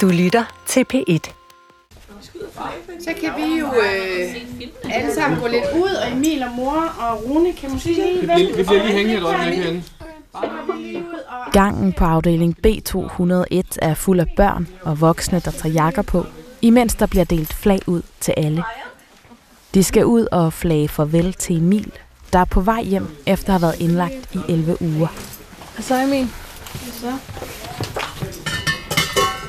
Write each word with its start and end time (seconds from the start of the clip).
Du 0.00 0.08
lytter 0.08 0.44
til 0.66 0.84
P1. 0.94 1.30
Så 3.00 3.10
kan 3.20 3.30
vi 3.36 3.58
jo 3.58 3.66
øh, 3.66 4.34
alle 4.94 5.14
sammen 5.14 5.40
gå 5.40 5.46
lidt 5.48 5.64
ud, 5.76 5.90
og 6.04 6.12
Emil 6.12 6.42
og 6.42 6.50
mor 6.56 6.94
og 6.98 7.24
Rune 7.24 7.52
kan 7.52 7.72
måske 7.72 7.88
lige 7.88 8.20
Vi 8.20 8.26
bliver, 8.26 8.56
vi 8.56 8.62
bliver 8.62 8.82
lige 8.82 8.96
hængende 8.96 9.18
et 9.18 9.22
øjeblik 9.24 9.58
herinde. 9.58 9.82
Gangen 11.52 11.92
på 11.92 12.04
afdeling 12.04 12.56
B201 12.66 13.76
er 13.82 13.94
fuld 13.94 14.20
af 14.20 14.26
børn 14.36 14.68
og 14.82 15.00
voksne, 15.00 15.40
der 15.40 15.50
tager 15.50 15.72
jakker 15.72 16.02
på, 16.02 16.26
imens 16.62 16.94
der 16.94 17.06
bliver 17.06 17.24
delt 17.24 17.54
flag 17.54 17.80
ud 17.86 18.02
til 18.20 18.34
alle. 18.36 18.64
De 19.74 19.84
skal 19.84 20.04
ud 20.04 20.26
og 20.32 20.52
flage 20.52 20.88
farvel 20.88 21.32
til 21.32 21.56
Emil, 21.56 21.92
der 22.32 22.38
er 22.38 22.44
på 22.44 22.60
vej 22.60 22.82
hjem 22.82 23.08
efter 23.26 23.54
at 23.54 23.60
have 23.60 23.62
været 23.62 23.80
indlagt 23.80 24.34
i 24.34 24.38
11 24.48 24.82
uger. 24.82 25.08
Så 25.80 26.02
Emil. 26.02 26.28
Så. 26.92 27.12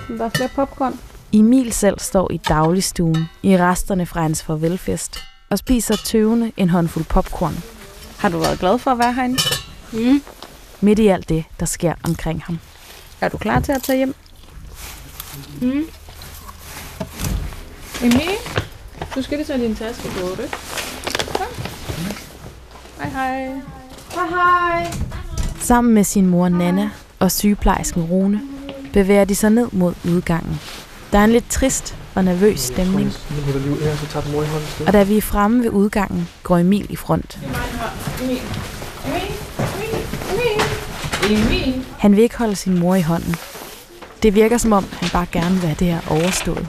Der 0.08 0.26
er 0.26 0.30
flere 0.30 0.50
popcorn. 0.56 1.00
Emil 1.34 1.74
selv 1.74 2.00
står 2.00 2.32
i 2.32 2.38
dagligstuen 2.38 3.26
i 3.44 3.58
resterne 3.58 4.06
fra 4.06 4.22
hans 4.22 4.44
farvelfest 4.44 5.24
og 5.50 5.58
spiser 5.58 5.96
tøvende 5.96 6.52
en 6.58 6.70
håndfuld 6.70 7.06
popcorn. 7.06 7.64
Har 8.18 8.30
du 8.30 8.40
været 8.40 8.60
glad 8.60 8.78
for 8.78 8.92
at 8.92 9.00
være 9.00 9.14
herinde? 9.14 9.38
Mm. 9.94 10.22
Midt 10.82 11.00
i 11.00 11.08
alt 11.08 11.30
det, 11.30 11.46
der 11.60 11.66
sker 11.66 11.94
omkring 12.04 12.44
ham. 12.44 12.60
Er 13.22 13.30
du 13.30 13.38
klar 13.38 13.60
til 13.60 13.72
at 13.72 13.84
tage 13.84 13.98
hjem? 13.98 14.16
Mm. 15.62 15.86
Emil, 18.02 18.32
du 19.16 19.22
skal 19.22 19.38
lige 19.38 19.48
tage 19.48 19.64
din 19.64 19.76
taske 19.76 20.10
på, 20.10 20.42
ikke? 20.42 20.58
Kom. 21.28 21.48
Hej 23.00 23.10
hej. 23.10 23.62
Hej 24.14 24.28
hej. 24.30 24.94
Sammen 25.60 25.94
med 25.94 26.04
sin 26.04 26.28
mor 26.28 26.50
Nana 26.50 26.90
og 27.20 27.32
sygeplejersken 27.32 28.04
Rune 28.04 28.55
bevæger 28.96 29.26
de 29.26 29.36
sig 29.36 29.50
ned 29.50 29.68
mod 29.72 29.94
udgangen. 30.06 30.60
Der 31.12 31.20
er 31.20 31.24
en 31.24 31.32
lidt 31.32 31.50
trist 31.50 31.96
og 32.16 32.24
nervøs 32.24 32.60
stemning, 32.60 33.14
og 34.88 34.94
da 34.94 35.04
vi 35.04 35.18
er 35.18 35.22
fremme 35.22 35.64
ved 35.64 35.70
udgangen, 35.70 36.30
går 36.44 36.58
Emil 36.58 36.86
i 36.90 36.96
front. 36.96 37.40
Han 41.98 42.16
vil 42.16 42.24
ikke 42.24 42.38
holde 42.38 42.56
sin 42.56 42.80
mor 42.80 42.96
i 42.96 43.02
hånden. 43.02 43.36
Det 44.24 44.36
virker 44.36 44.58
som 44.58 44.74
om, 44.74 44.86
han 44.92 45.10
bare 45.14 45.26
gerne 45.32 45.56
vil 45.56 45.66
have 45.66 45.76
det 45.80 45.88
her 45.88 46.00
overstået. 46.10 46.68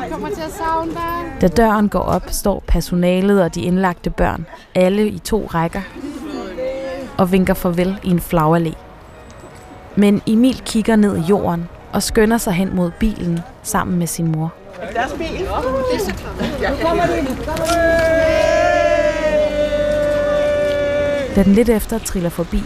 Jeg 0.00 0.10
kommer 0.10 0.28
til 0.28 0.42
at 0.42 0.52
savne 0.58 0.92
dig. 0.92 1.29
Da 1.40 1.48
døren 1.48 1.88
går 1.88 1.98
op, 1.98 2.22
står 2.30 2.62
personalet 2.66 3.42
og 3.42 3.54
de 3.54 3.62
indlagte 3.62 4.10
børn, 4.10 4.46
alle 4.74 5.08
i 5.08 5.18
to 5.18 5.46
rækker, 5.54 5.80
og 7.18 7.32
vinker 7.32 7.54
farvel 7.54 7.98
i 8.02 8.10
en 8.10 8.18
flagallé. 8.18 8.74
Men 9.96 10.22
Emil 10.26 10.62
kigger 10.64 10.96
ned 10.96 11.16
i 11.16 11.20
jorden 11.20 11.68
og 11.92 12.02
skynder 12.02 12.38
sig 12.38 12.52
hen 12.52 12.76
mod 12.76 12.90
bilen 12.98 13.40
sammen 13.62 13.98
med 13.98 14.06
sin 14.06 14.32
mor. 14.32 14.52
Da 21.36 21.42
den 21.42 21.52
lidt 21.52 21.68
efter 21.68 21.98
triller 21.98 22.30
forbi, 22.30 22.62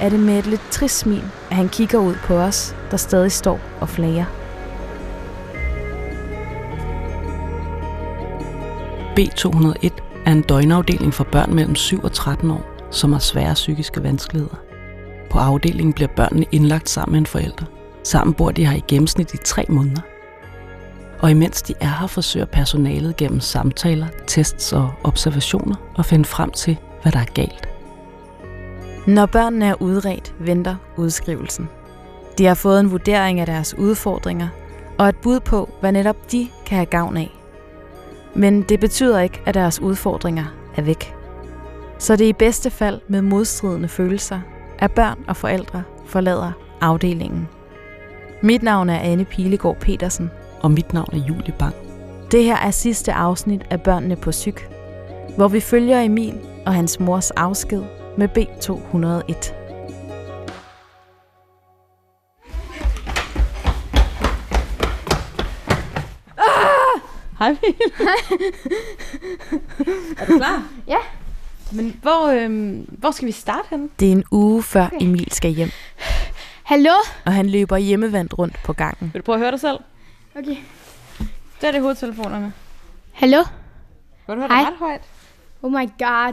er 0.00 0.08
det 0.08 0.20
med 0.20 0.38
et 0.38 0.46
lidt 0.46 0.70
trist 0.70 0.98
smil, 0.98 1.24
at 1.50 1.56
han 1.56 1.68
kigger 1.68 1.98
ud 1.98 2.14
på 2.24 2.34
os, 2.34 2.76
der 2.90 2.96
stadig 2.96 3.32
står 3.32 3.60
og 3.80 3.88
flager. 3.88 4.41
B201 9.18 9.88
er 10.26 10.32
en 10.32 10.42
døgnafdeling 10.42 11.14
for 11.14 11.24
børn 11.24 11.54
mellem 11.54 11.74
7 11.74 12.00
og 12.00 12.12
13 12.12 12.50
år, 12.50 12.66
som 12.90 13.12
har 13.12 13.18
svære 13.18 13.54
psykiske 13.54 14.02
vanskeligheder. 14.02 14.54
På 15.30 15.38
afdelingen 15.38 15.92
bliver 15.92 16.08
børnene 16.16 16.46
indlagt 16.52 16.88
sammen 16.88 17.12
med 17.12 17.18
en 17.20 17.26
forælder. 17.26 17.64
Sammen 18.04 18.34
bor 18.34 18.50
de 18.50 18.66
her 18.66 18.76
i 18.76 18.82
gennemsnit 18.88 19.34
i 19.34 19.36
tre 19.44 19.64
måneder. 19.68 20.00
Og 21.20 21.30
imens 21.30 21.62
de 21.62 21.74
er 21.80 21.98
her, 22.00 22.06
forsøger 22.06 22.46
personalet 22.46 23.16
gennem 23.16 23.40
samtaler, 23.40 24.06
tests 24.26 24.72
og 24.72 24.90
observationer 25.04 25.74
at 25.98 26.06
finde 26.06 26.24
frem 26.24 26.50
til, 26.50 26.76
hvad 27.02 27.12
der 27.12 27.18
er 27.18 27.32
galt. 27.34 27.68
Når 29.06 29.26
børnene 29.26 29.66
er 29.66 29.82
udredt, 29.82 30.34
venter 30.38 30.76
udskrivelsen. 30.96 31.68
De 32.38 32.44
har 32.44 32.54
fået 32.54 32.80
en 32.80 32.90
vurdering 32.90 33.40
af 33.40 33.46
deres 33.46 33.74
udfordringer 33.78 34.48
og 34.98 35.08
et 35.08 35.16
bud 35.16 35.40
på, 35.40 35.68
hvad 35.80 35.92
netop 35.92 36.32
de 36.32 36.48
kan 36.66 36.76
have 36.76 36.86
gavn 36.86 37.16
af. 37.16 37.41
Men 38.34 38.62
det 38.62 38.80
betyder 38.80 39.20
ikke, 39.20 39.40
at 39.46 39.54
deres 39.54 39.80
udfordringer 39.80 40.44
er 40.76 40.82
væk. 40.82 41.14
Så 41.98 42.16
det 42.16 42.24
er 42.24 42.28
i 42.28 42.32
bedste 42.32 42.70
fald 42.70 43.00
med 43.08 43.22
modstridende 43.22 43.88
følelser, 43.88 44.40
at 44.78 44.92
børn 44.92 45.18
og 45.28 45.36
forældre 45.36 45.82
forlader 46.06 46.52
afdelingen. 46.80 47.48
Mit 48.42 48.62
navn 48.62 48.90
er 48.90 48.98
Anne 48.98 49.24
Pilegaard 49.24 49.76
Petersen. 49.80 50.30
Og 50.60 50.70
mit 50.70 50.92
navn 50.92 51.08
er 51.12 51.24
Julie 51.28 51.54
Bang. 51.58 51.74
Det 52.30 52.44
her 52.44 52.56
er 52.56 52.70
sidste 52.70 53.12
afsnit 53.12 53.62
af 53.70 53.80
Børnene 53.80 54.16
på 54.16 54.32
Syk, 54.32 54.68
hvor 55.36 55.48
vi 55.48 55.60
følger 55.60 56.00
Emil 56.00 56.40
og 56.66 56.74
hans 56.74 57.00
mors 57.00 57.30
afsked 57.30 57.82
med 58.16 58.28
B201. 58.38 59.61
Hej 67.48 67.56
er 70.18 70.26
du 70.26 70.36
klar? 70.36 70.62
Ja. 70.88 70.96
Men 71.72 71.98
hvor, 72.02 72.28
øhm, 72.28 72.86
hvor 72.98 73.10
skal 73.10 73.26
vi 73.26 73.32
starte 73.32 73.66
henne? 73.70 73.88
Det 74.00 74.08
er 74.08 74.12
en 74.12 74.24
uge 74.32 74.62
før 74.62 74.88
Emil 75.00 75.28
skal 75.32 75.50
hjem, 75.50 75.70
Hallo? 76.62 76.90
og 77.26 77.32
han 77.32 77.48
løber 77.48 77.76
hjemmevandt 77.76 78.38
rundt 78.38 78.56
på 78.64 78.72
gangen. 78.72 79.10
Vil 79.12 79.20
du 79.20 79.24
prøve 79.24 79.36
at 79.36 79.40
høre 79.40 79.50
dig 79.50 79.60
selv? 79.60 79.78
Okay. 80.36 80.56
Det 81.60 81.68
er 81.68 81.72
det 81.72 81.80
hovedtelefonerne. 81.80 82.52
Hallo? 83.12 83.42
Kan 84.26 84.34
du 84.34 84.40
høre 84.40 84.48
Hej. 84.48 84.58
dig 84.60 84.66
ret 84.72 84.78
højt? 84.78 85.00
Oh 85.62 85.72
my 85.72 85.88
god. 85.98 86.32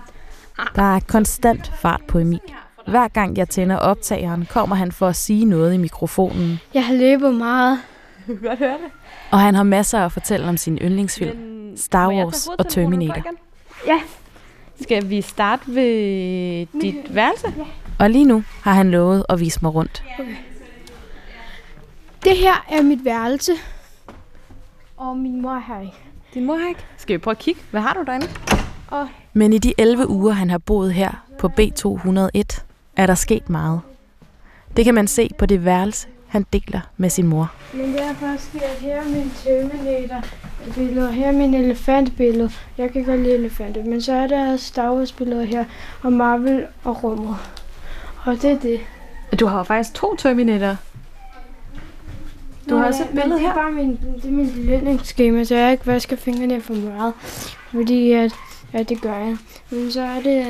Der 0.75 0.96
er 0.96 1.00
konstant 1.08 1.72
fart 1.81 2.02
på 2.08 2.19
Emil. 2.19 2.40
Hver 2.88 3.08
gang 3.08 3.38
jeg 3.38 3.50
tænder 3.50 3.78
optageren, 3.78 4.46
kommer 4.50 4.75
han 4.75 4.92
for 4.92 5.08
at 5.08 5.16
sige 5.16 5.46
noget 5.46 5.74
i 5.74 5.78
mikrofonen. 5.78 6.59
Jeg 6.74 6.86
har 6.86 6.94
løbet 6.94 7.34
meget. 7.36 7.80
Du 8.28 8.36
kan 8.36 8.48
godt 8.50 8.59
høre 8.59 8.72
det. 8.78 8.92
Og 9.31 9.40
han 9.40 9.56
har 9.56 9.63
masser 9.63 10.00
at 10.00 10.12
fortælle 10.12 10.47
om 10.47 10.57
sin 10.57 10.78
yndlingsfilm, 10.81 11.38
Men 11.38 11.78
Star 11.78 12.09
Wars 12.09 12.47
og 12.47 12.69
Terminator. 12.69 13.23
Ja. 13.88 14.01
Skal 14.81 15.09
vi 15.09 15.22
starte 15.22 15.75
ved 15.75 16.81
dit 16.81 17.16
værelse? 17.16 17.47
Og 18.00 18.09
lige 18.09 18.25
nu 18.25 18.44
har 18.62 18.73
han 18.73 18.91
lovet 18.91 19.25
at 19.29 19.39
vise 19.39 19.59
mig 19.62 19.75
rundt. 19.75 20.03
Det 22.23 22.38
her 22.38 22.66
er 22.69 22.81
mit 22.81 23.06
værelse. 23.06 23.51
Og 24.97 25.18
min 25.18 25.41
mor 25.41 25.51
er 25.51 25.62
her 25.68 25.81
ikke. 25.81 25.97
Din 26.34 26.45
mor 26.45 26.57
har 26.57 26.69
ikke. 26.69 26.85
Skal 26.97 27.13
vi 27.13 27.18
prøve 27.18 27.31
at 27.31 27.38
kigge? 27.39 27.62
Hvad 27.72 27.81
har 27.81 27.94
du 27.94 28.03
derinde? 28.03 28.28
Men 29.34 29.53
i 29.53 29.57
de 29.57 29.73
11 29.78 30.09
uger, 30.09 30.31
han 30.31 30.50
har 30.50 30.57
boet 30.57 30.94
her 30.94 31.12
på 31.39 31.47
B201, 31.59 32.62
er 32.95 33.06
der 33.06 33.16
sket 33.16 33.50
meget. 33.50 33.81
Det 34.78 34.85
kan 34.85 34.94
man 34.94 35.07
se 35.07 35.29
på 35.39 35.45
det 35.45 35.66
værelse, 35.66 36.07
han 36.29 36.45
deler 36.53 36.79
med 36.97 37.09
sin 37.09 37.28
mor. 37.28 37.51
Men 37.73 37.94
det 37.94 38.01
er 38.01 38.13
faktisk, 38.13 38.56
at 38.56 38.78
her 38.79 38.95
er 38.95 39.03
min 39.06 39.31
Terminator-billede, 39.44 41.07
og 41.07 41.13
her 41.13 41.28
er 41.28 41.31
min 41.31 41.53
elefantbillede. 41.53 42.51
Jeg 42.78 42.91
kan 42.91 43.03
godt 43.03 43.19
lide 43.19 43.34
elefanter, 43.35 43.85
men 43.85 44.01
så 44.01 44.13
er 44.13 44.28
der 44.28 44.57
Star 44.57 44.94
Wars-billeder 44.94 45.44
her, 45.44 45.66
og 46.01 46.13
Marvel 46.13 46.66
og 46.84 47.03
rummet. 47.03 47.35
Og 48.25 48.35
det 48.41 48.51
er 48.51 48.59
det. 48.59 48.79
Du 49.39 49.45
har 49.45 49.63
faktisk 49.63 49.94
to 49.94 50.16
Terminator. 50.16 50.75
Du 52.69 52.75
har 52.75 52.85
også 52.88 53.03
et 53.03 53.09
billede 53.09 53.29
det 53.29 53.45
er 53.45 53.47
her. 53.47 53.53
bare 53.53 53.72
min, 53.72 54.00
det 54.22 54.25
er 54.25 54.31
min 54.31 54.51
lønningsskema, 54.56 55.44
så 55.44 55.56
jeg 55.56 55.72
ikke 55.72 55.88
vasker 55.88 56.16
fingrene 56.16 56.62
for 56.62 56.73
meget. 56.73 57.13
Fordi 57.73 58.12
at, 58.12 58.35
ja, 58.74 58.84
det 58.84 59.02
gør 59.02 59.18
jeg. 59.18 59.38
Men 59.69 59.91
så 59.91 60.02
er 60.02 60.22
det, 60.22 60.46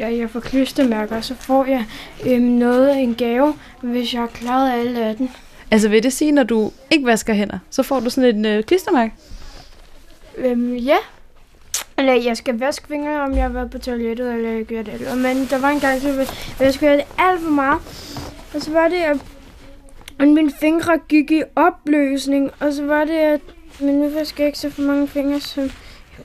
at 0.00 0.18
jeg 0.18 0.30
får 0.30 0.40
klistermærker, 0.40 1.16
og 1.16 1.24
så 1.24 1.34
får 1.34 1.64
jeg 1.64 1.84
øhm, 2.26 2.42
noget, 2.42 3.02
en 3.02 3.14
gave, 3.14 3.54
hvis 3.82 4.14
jeg 4.14 4.20
har 4.20 4.28
klaret 4.28 4.72
alle 4.72 5.04
af 5.04 5.16
den. 5.16 5.30
Altså 5.70 5.88
vil 5.88 6.02
det 6.02 6.12
sige, 6.12 6.32
når 6.32 6.42
du 6.42 6.72
ikke 6.90 7.06
vasker 7.06 7.34
hænder, 7.34 7.58
så 7.70 7.82
får 7.82 8.00
du 8.00 8.10
sådan 8.10 8.46
et 8.46 8.56
øh, 8.56 8.64
klistermærke? 8.64 9.12
Øhm, 10.36 10.76
ja. 10.76 10.96
Eller 11.98 12.12
jeg 12.12 12.36
skal 12.36 12.58
vaske 12.58 12.88
fingre, 12.88 13.20
om 13.20 13.34
jeg 13.34 13.42
har 13.42 13.48
været 13.48 13.70
på 13.70 13.78
toilettet, 13.78 14.34
eller 14.34 14.50
jeg 14.50 14.64
gør 14.64 14.82
det. 14.82 15.00
Men 15.16 15.46
der 15.50 15.58
var 15.58 15.68
en 15.68 15.80
gang, 15.80 16.00
så 16.00 16.08
jeg 16.08 16.26
vaskede 16.58 16.90
jeg 16.90 16.98
det 16.98 17.06
alt 17.18 17.40
for 17.40 17.50
meget. 17.50 17.78
Og 18.54 18.62
så 18.62 18.70
var 18.72 18.88
det, 18.88 18.96
at 18.96 19.16
mine 20.28 20.52
fingre 20.60 20.98
gik 21.08 21.30
i 21.30 21.42
opløsning. 21.56 22.50
Og 22.60 22.72
så 22.72 22.86
var 22.86 23.04
det, 23.04 23.12
at 23.12 23.40
men 23.80 23.94
nu 23.94 24.08
vasker 24.08 24.44
jeg 24.44 24.46
ikke 24.46 24.58
så 24.58 24.70
for 24.70 24.82
mange 24.82 25.08
fingre, 25.08 25.40
som 25.40 25.70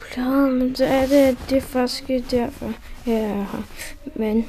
plejede. 0.01 0.51
Men 0.51 0.75
så 0.75 0.85
er 0.85 1.05
det, 1.07 1.37
det 1.49 1.57
er 1.57 1.61
faktisk 1.61 2.07
derfor, 2.31 2.73
jeg 3.05 3.15
er 3.15 3.33
her. 3.33 3.63
Men, 4.15 4.47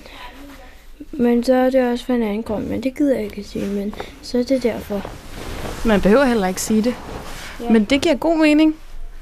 men 1.12 1.44
så 1.44 1.54
er 1.54 1.70
det 1.70 1.92
også 1.92 2.04
for 2.04 2.12
en 2.12 2.22
anden 2.22 2.42
grund, 2.42 2.64
men 2.64 2.82
det 2.82 2.96
gider 2.96 3.14
jeg 3.14 3.24
ikke 3.24 3.44
sige. 3.44 3.66
Men 3.66 3.94
så 4.22 4.38
er 4.38 4.42
det 4.42 4.62
derfor. 4.62 5.10
Man 5.84 6.00
behøver 6.00 6.24
heller 6.24 6.46
ikke 6.46 6.62
sige 6.62 6.82
det. 6.82 6.94
Ja. 7.60 7.70
Men 7.70 7.84
det 7.84 8.00
giver 8.00 8.14
god 8.14 8.36
mening. 8.36 8.76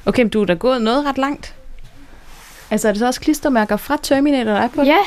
Okay, 0.07 0.23
men 0.23 0.31
du 0.31 0.41
er 0.41 0.45
da 0.45 0.55
gået 0.55 0.83
noget 0.83 1.05
ret 1.05 1.19
langt. 1.19 1.55
Altså 2.71 2.89
er 2.89 2.93
det 2.93 2.99
så 2.99 3.07
også 3.07 3.21
klistermærker 3.21 3.77
fra 3.77 3.99
Terminator, 4.03 4.53
der 4.53 4.61
er 4.61 4.69
på 4.69 4.81
det? 4.81 4.87
Ja, 4.87 4.99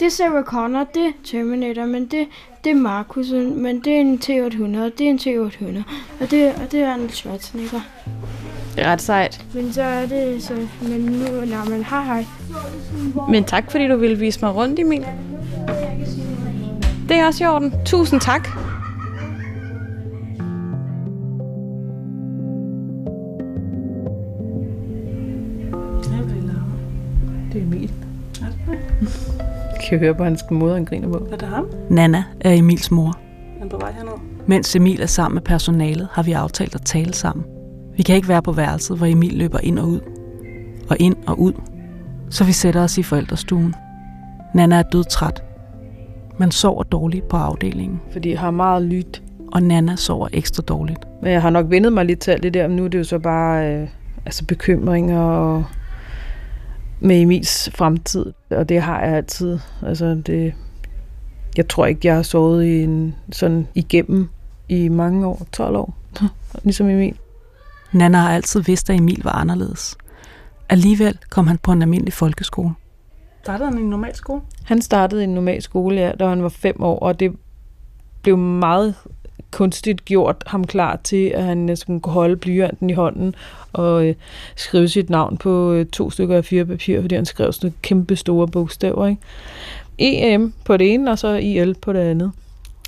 det 0.00 0.06
er 0.06 0.10
Sarah 0.10 0.44
Connor, 0.44 0.86
det 0.94 1.06
er 1.06 1.12
Terminator, 1.24 1.86
men 1.86 2.06
det, 2.06 2.26
det 2.64 2.70
er 2.70 2.74
Marcus, 2.74 3.30
men 3.30 3.80
det 3.80 3.96
er 3.96 4.00
en 4.00 4.20
T-800, 4.24 4.78
det 4.98 5.00
er 5.00 5.10
en 5.10 5.18
T-800, 5.18 5.82
og 6.20 6.30
det, 6.30 6.54
og 6.54 6.72
det 6.72 6.80
er 6.80 6.92
Arnold 6.92 7.10
Schwarzenegger. 7.10 7.80
Det 8.78 8.86
er 8.86 8.92
ret 8.92 9.02
sejt. 9.02 9.44
Men 9.54 9.72
så 9.72 9.82
er 9.82 10.06
det 10.06 10.42
så, 10.42 10.52
men 10.82 11.00
nu, 11.00 11.24
nej, 11.46 11.64
men 11.64 11.84
hej 11.84 12.04
hej. 12.04 12.24
Men 13.30 13.44
tak, 13.44 13.70
fordi 13.70 13.88
du 13.88 13.96
ville 13.96 14.18
vise 14.18 14.38
mig 14.42 14.54
rundt, 14.54 14.80
Emil. 14.80 15.06
Det 17.08 17.16
er 17.16 17.26
også 17.26 17.44
i 17.44 17.46
orden. 17.46 17.74
Tusind 17.84 18.20
tak. 18.20 18.48
Det 27.52 27.60
er 27.60 27.62
Emil. 27.62 27.92
Kan 29.88 29.98
høre 29.98 30.14
på 30.14 30.24
hans 30.24 30.44
måde, 30.50 30.74
han 30.74 30.84
griner 30.84 31.08
på. 31.08 31.28
Er 31.32 31.36
det 31.36 31.48
ham? 31.48 31.70
Nana 31.90 32.24
er 32.40 32.52
Emils 32.52 32.90
mor. 32.90 33.18
Han 33.58 33.66
er 33.66 33.70
på 33.70 33.78
vej 33.78 33.92
herned. 33.92 34.12
Mens 34.46 34.76
Emil 34.76 35.02
er 35.02 35.06
sammen 35.06 35.34
med 35.34 35.42
personalet, 35.42 36.08
har 36.12 36.22
vi 36.22 36.32
aftalt 36.32 36.74
at 36.74 36.82
tale 36.84 37.14
sammen. 37.14 37.44
Vi 37.98 38.02
kan 38.02 38.16
ikke 38.16 38.28
være 38.28 38.42
på 38.42 38.52
værelset, 38.52 38.96
hvor 38.96 39.06
Emil 39.06 39.32
løber 39.32 39.58
ind 39.58 39.78
og 39.78 39.88
ud. 39.88 40.00
Og 40.90 40.96
ind 41.00 41.16
og 41.26 41.40
ud. 41.40 41.52
Så 42.30 42.44
vi 42.44 42.52
sætter 42.52 42.82
os 42.82 42.98
i 42.98 43.02
forældrestuen. 43.02 43.74
Nana 44.54 44.78
er 44.78 44.82
dødtræt. 44.82 45.42
Man 46.38 46.50
sover 46.50 46.82
dårligt 46.82 47.28
på 47.28 47.36
afdelingen. 47.36 48.00
Fordi 48.12 48.30
jeg 48.30 48.40
har 48.40 48.50
meget 48.50 48.82
lyt. 48.82 49.22
Og 49.52 49.62
Nana 49.62 49.96
sover 49.96 50.28
ekstra 50.32 50.62
dårligt. 50.62 51.04
Men 51.22 51.32
jeg 51.32 51.42
har 51.42 51.50
nok 51.50 51.70
vendet 51.70 51.92
mig 51.92 52.04
lidt 52.04 52.20
til 52.20 52.30
alt 52.30 52.42
det 52.42 52.54
der, 52.54 52.68
men 52.68 52.76
nu 52.76 52.84
er 52.84 52.88
det 52.88 52.98
jo 52.98 53.04
så 53.04 53.18
bare 53.18 53.74
øh, 53.74 53.88
altså 54.26 54.44
bekymringer 54.44 55.20
og 55.20 55.64
med 57.00 57.20
Emils 57.20 57.70
fremtid. 57.74 58.32
Og 58.50 58.68
det 58.68 58.80
har 58.80 59.00
jeg 59.00 59.16
altid. 59.16 59.58
Altså 59.82 60.22
det, 60.26 60.54
jeg 61.56 61.68
tror 61.68 61.86
ikke, 61.86 62.00
jeg 62.04 62.14
har 62.14 62.22
sovet 62.22 62.64
i 62.64 62.82
en, 62.82 63.14
sådan 63.32 63.66
igennem 63.74 64.28
i 64.68 64.88
mange 64.88 65.26
år, 65.26 65.46
12 65.52 65.76
år, 65.76 65.94
ligesom 66.64 66.88
Emil. 66.88 67.16
Nana 67.92 68.18
har 68.18 68.34
altid 68.34 68.60
vidst, 68.60 68.90
at 68.90 68.96
Emil 68.96 69.20
var 69.24 69.32
anderledes. 69.32 69.96
Alligevel 70.68 71.18
kom 71.30 71.46
han 71.46 71.58
på 71.58 71.72
en 71.72 71.82
almindelig 71.82 72.12
folkeskole. 72.12 72.70
Startede 73.42 73.70
han 73.70 73.78
i 73.78 73.82
en 73.82 73.90
normal 73.90 74.14
skole? 74.14 74.40
Han 74.64 74.82
startede 74.82 75.20
i 75.20 75.24
en 75.24 75.34
normal 75.34 75.62
skole, 75.62 76.00
ja, 76.00 76.12
da 76.20 76.28
han 76.28 76.42
var 76.42 76.48
fem 76.48 76.82
år, 76.82 76.98
og 76.98 77.20
det 77.20 77.32
blev 78.22 78.38
meget 78.38 78.94
kunstigt 79.50 80.04
gjort 80.04 80.44
ham 80.46 80.64
klar 80.64 80.96
til, 81.04 81.26
at 81.26 81.44
han 81.44 81.76
skulle 81.76 82.00
kunne 82.00 82.12
holde 82.12 82.36
blyanten 82.36 82.90
i 82.90 82.92
hånden 82.92 83.34
og 83.72 84.06
øh, 84.06 84.14
skrive 84.56 84.88
sit 84.88 85.10
navn 85.10 85.36
på 85.36 85.72
øh, 85.72 85.86
to 85.86 86.10
stykker 86.10 86.36
af 86.36 86.44
fire 86.44 86.64
papir, 86.64 87.00
fordi 87.00 87.14
han 87.14 87.26
skrev 87.26 87.52
sådan 87.52 87.74
kæmpe 87.82 88.16
store 88.16 88.48
bogstaver. 88.48 89.06
Ikke? 89.06 89.22
EM 89.98 90.52
på 90.64 90.76
det 90.76 90.94
ene, 90.94 91.10
og 91.10 91.18
så 91.18 91.28
IL 91.28 91.74
på 91.74 91.92
det 91.92 92.00
andet. 92.00 92.32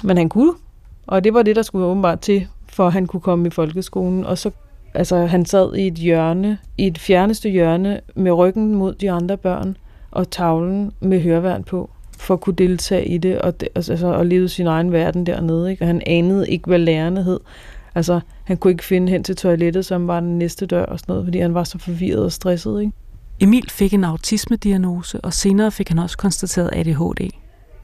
Men 0.03 0.17
han 0.17 0.29
kunne, 0.29 0.53
og 1.07 1.25
det 1.25 1.35
var 1.35 1.43
det, 1.43 1.57
der 1.57 1.63
skulle 1.63 1.87
åbenbart 1.87 2.21
til, 2.21 2.47
for 2.69 2.87
at 2.87 2.93
han 2.93 3.07
kunne 3.07 3.21
komme 3.21 3.47
i 3.47 3.51
folkeskolen. 3.51 4.25
Og 4.25 4.39
så, 4.39 4.51
altså, 4.95 5.27
han 5.27 5.47
sad 5.47 5.75
i 5.75 5.87
et 5.87 5.95
hjørne, 5.95 6.59
i 6.79 6.87
et 6.87 6.99
fjerneste 6.99 7.49
hjørne, 7.49 8.01
med 8.15 8.33
ryggen 8.33 8.75
mod 8.75 8.95
de 8.95 9.11
andre 9.11 9.37
børn, 9.37 9.77
og 10.11 10.31
tavlen 10.31 10.93
med 11.01 11.21
hørværn 11.21 11.65
på 11.65 11.91
for 12.19 12.35
at 12.35 12.41
kunne 12.41 12.55
deltage 12.55 13.07
i 13.07 13.19
det, 13.19 13.39
og, 13.39 13.61
det, 13.61 13.69
altså, 13.75 14.07
og 14.07 14.27
leve 14.27 14.49
sin 14.49 14.67
egen 14.67 14.93
verden 14.93 15.27
dernede. 15.27 15.71
Ikke? 15.71 15.83
Og 15.83 15.87
han 15.87 16.03
anede 16.07 16.51
ikke, 16.51 16.67
hvad 16.67 16.79
lærerne 16.79 17.23
hed. 17.23 17.41
Altså, 17.95 18.21
han 18.45 18.57
kunne 18.57 18.71
ikke 18.71 18.85
finde 18.85 19.13
hen 19.13 19.25
til 19.25 19.37
toilettet, 19.37 19.87
som 19.87 20.09
var 20.09 20.21
den 20.21 20.39
næste 20.39 20.67
dør 20.67 20.85
og 20.85 20.99
sådan 20.99 21.13
noget, 21.13 21.27
fordi 21.27 21.39
han 21.39 21.55
var 21.55 21.65
så 21.65 21.79
forvirret 21.79 22.25
og 22.25 22.33
stresset. 22.33 22.81
Ikke? 22.81 22.93
Emil 23.41 23.71
fik 23.71 23.95
en 23.95 24.05
autismediagnose, 24.05 25.21
og 25.21 25.33
senere 25.33 25.71
fik 25.71 25.89
han 25.89 25.99
også 25.99 26.19
konstateret 26.19 26.71
ADHD. 26.73 27.31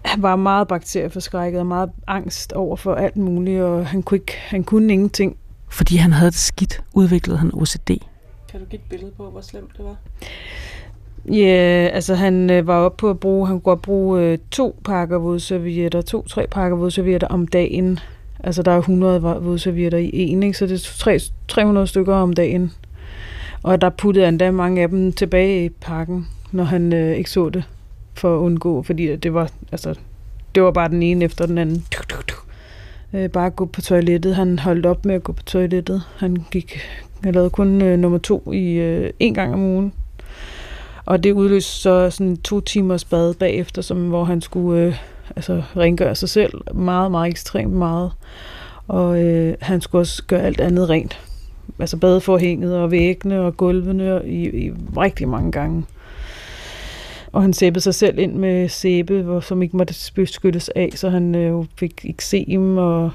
Han 0.05 0.23
var 0.23 0.37
meget 0.37 0.69
bakterieforskrækket 0.69 1.61
og 1.61 1.67
meget 1.67 1.91
angst 2.07 2.53
over 2.53 2.77
for 2.77 2.95
alt 2.95 3.17
muligt, 3.17 3.63
og 3.63 3.87
han 3.87 4.03
kunne, 4.03 4.19
ikke, 4.19 4.33
han 4.37 4.65
kunne 4.65 4.93
ingenting. 4.93 5.37
Fordi 5.77 5.97
han 5.97 6.13
havde 6.13 6.31
det 6.31 6.39
skidt, 6.39 6.83
udviklede 6.95 7.39
han 7.39 7.51
OCD. 7.55 7.91
Kan 8.51 8.61
du 8.61 8.67
give 8.71 8.81
et 8.81 8.89
billede 8.91 9.11
på, 9.17 9.31
hvor 9.31 9.41
slemt 9.41 9.71
det 9.77 9.85
var? 9.85 9.97
Ja, 11.33 11.89
altså 11.93 12.15
han 12.15 12.51
øh, 12.51 12.67
var 12.67 12.79
oppe 12.79 13.01
på 13.01 13.11
at 13.11 13.21
bruge, 13.21 13.47
han 13.47 13.55
kunne 13.55 13.61
godt 13.61 13.83
bruge 13.83 14.23
øh, 14.23 14.39
to 14.51 14.81
pakker 14.85 15.19
vådservietter, 15.19 16.03
to-tre 16.03 16.47
pakker 16.51 16.77
vådservietter 16.77 17.29
om 17.29 17.49
dagen. 17.49 17.99
Altså 18.45 18.63
der 18.63 18.71
er 18.71 18.79
100 18.79 19.21
vådservietter 19.21 19.99
i 19.99 20.11
en, 20.13 20.43
ikke? 20.43 20.59
så 20.59 20.67
det 20.67 20.75
er 20.75 20.99
tre, 20.99 21.19
300 21.49 21.87
stykker 21.87 22.15
om 22.15 22.33
dagen. 22.33 22.73
Og 23.63 23.81
der 23.81 23.91
puttede 23.91 24.25
han 24.25 24.39
da 24.39 24.51
mange 24.51 24.83
af 24.83 24.89
dem 24.89 25.13
tilbage 25.13 25.65
i 25.65 25.69
pakken, 25.69 26.27
når 26.53 26.65
han 26.65 26.93
øh, 26.93 27.17
ikke 27.17 27.31
så 27.31 27.49
det, 27.49 27.65
for 28.15 28.37
at 28.37 28.41
undgå, 28.41 28.83
fordi 28.83 29.17
det 29.17 29.35
var, 29.35 29.51
altså, 29.73 29.95
det 30.55 30.63
var 30.63 30.71
bare 30.71 30.89
den 30.89 31.03
ene 31.03 31.25
efter 31.25 31.47
den 31.47 31.59
anden. 31.59 31.85
Tuk, 31.91 32.09
tuk, 32.09 32.27
tuk. 32.27 32.46
Øh, 33.13 33.31
bare 33.31 33.51
gå 33.51 33.65
på 33.65 33.81
toilettet. 33.81 34.35
Han 34.35 34.59
holdt 34.59 34.87
op 34.87 35.05
med 35.05 35.15
at 35.15 35.23
gå 35.23 35.33
på 35.33 35.43
toilettet. 35.43 36.03
Han 36.17 36.37
gik, 36.51 36.79
han 37.25 37.35
lavede 37.35 37.51
kun 37.51 37.83
øh, 37.83 37.99
nummer 37.99 38.19
to 38.19 38.53
i 38.53 38.73
øh, 38.73 39.11
en 39.21 39.35
gang 39.35 39.55
om 39.55 39.63
ugen. 39.63 39.93
Og 41.07 41.25
det 41.25 41.33
udløste 41.33 41.73
så 41.73 42.11
sådan 42.11 42.37
to 42.37 42.61
timers 42.61 43.05
bad 43.05 43.35
bagefter, 43.35 43.83
som, 43.83 44.09
hvor 44.09 44.25
han 44.25 44.41
skulle 44.41 44.83
øh, 44.83 44.95
altså, 45.37 45.63
rengøre 45.77 46.15
sig 46.15 46.29
selv 46.29 46.53
meget, 46.75 47.11
meget 47.11 47.31
ekstremt 47.31 47.73
meget. 47.73 48.13
Og 48.89 49.25
øh, 49.25 49.55
han 49.61 49.81
skulle 49.81 50.03
også 50.03 50.23
gøre 50.27 50.43
alt 50.43 50.61
andet 50.61 50.89
rent. 50.89 51.19
Altså 51.79 51.97
badeforhænget 51.97 52.77
og 52.77 52.91
væggene 52.91 53.41
og 53.41 53.57
gulvene 53.57 54.21
i, 54.25 54.67
i 54.67 54.73
rigtig 54.97 55.29
mange 55.29 55.53
gange. 55.53 55.85
Og 57.37 57.43
han 57.43 57.53
sæbede 57.53 57.81
sig 57.81 57.95
selv 57.95 58.19
ind 58.19 58.35
med 58.35 58.69
sæbe, 58.69 59.23
hvor, 59.23 59.41
som 59.41 59.63
ikke 59.63 59.77
måtte 59.77 59.95
beskyttes 60.15 60.69
af, 60.69 60.91
så 60.95 61.09
han 61.09 61.35
øh, 61.35 61.65
fik 61.79 62.05
eksem 62.05 62.77
og 62.77 63.11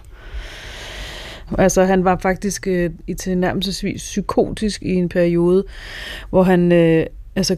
Altså, 1.58 1.84
han 1.84 2.04
var 2.04 2.18
faktisk 2.22 2.68
øh, 2.68 2.90
i 3.08 3.14
tilnærmelsesvis 3.14 4.02
psykotisk 4.02 4.84
i 4.84 4.94
en 4.94 5.10
periode, 5.10 5.64
hvor 6.30 6.44
han 6.44 6.72
øh, 6.72 7.06
altså, 7.36 7.56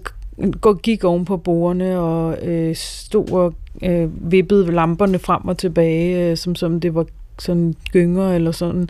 gik 0.84 1.04
oven 1.04 1.26
på 1.26 1.38
bordene 1.38 2.00
og 2.00 2.38
øh, 2.48 2.76
stod 2.76 3.32
og 3.32 3.54
øh, 3.82 4.32
vippede 4.32 4.72
lamperne 4.72 5.20
frem 5.20 5.48
og 5.48 5.58
tilbage, 5.58 6.32
øh, 6.32 6.38
som, 6.38 6.56
som 6.56 6.80
det 6.80 6.96
var 6.96 7.06
sådan 7.40 7.76
gynger 7.92 8.34
eller 8.34 8.52
sådan 8.52 8.90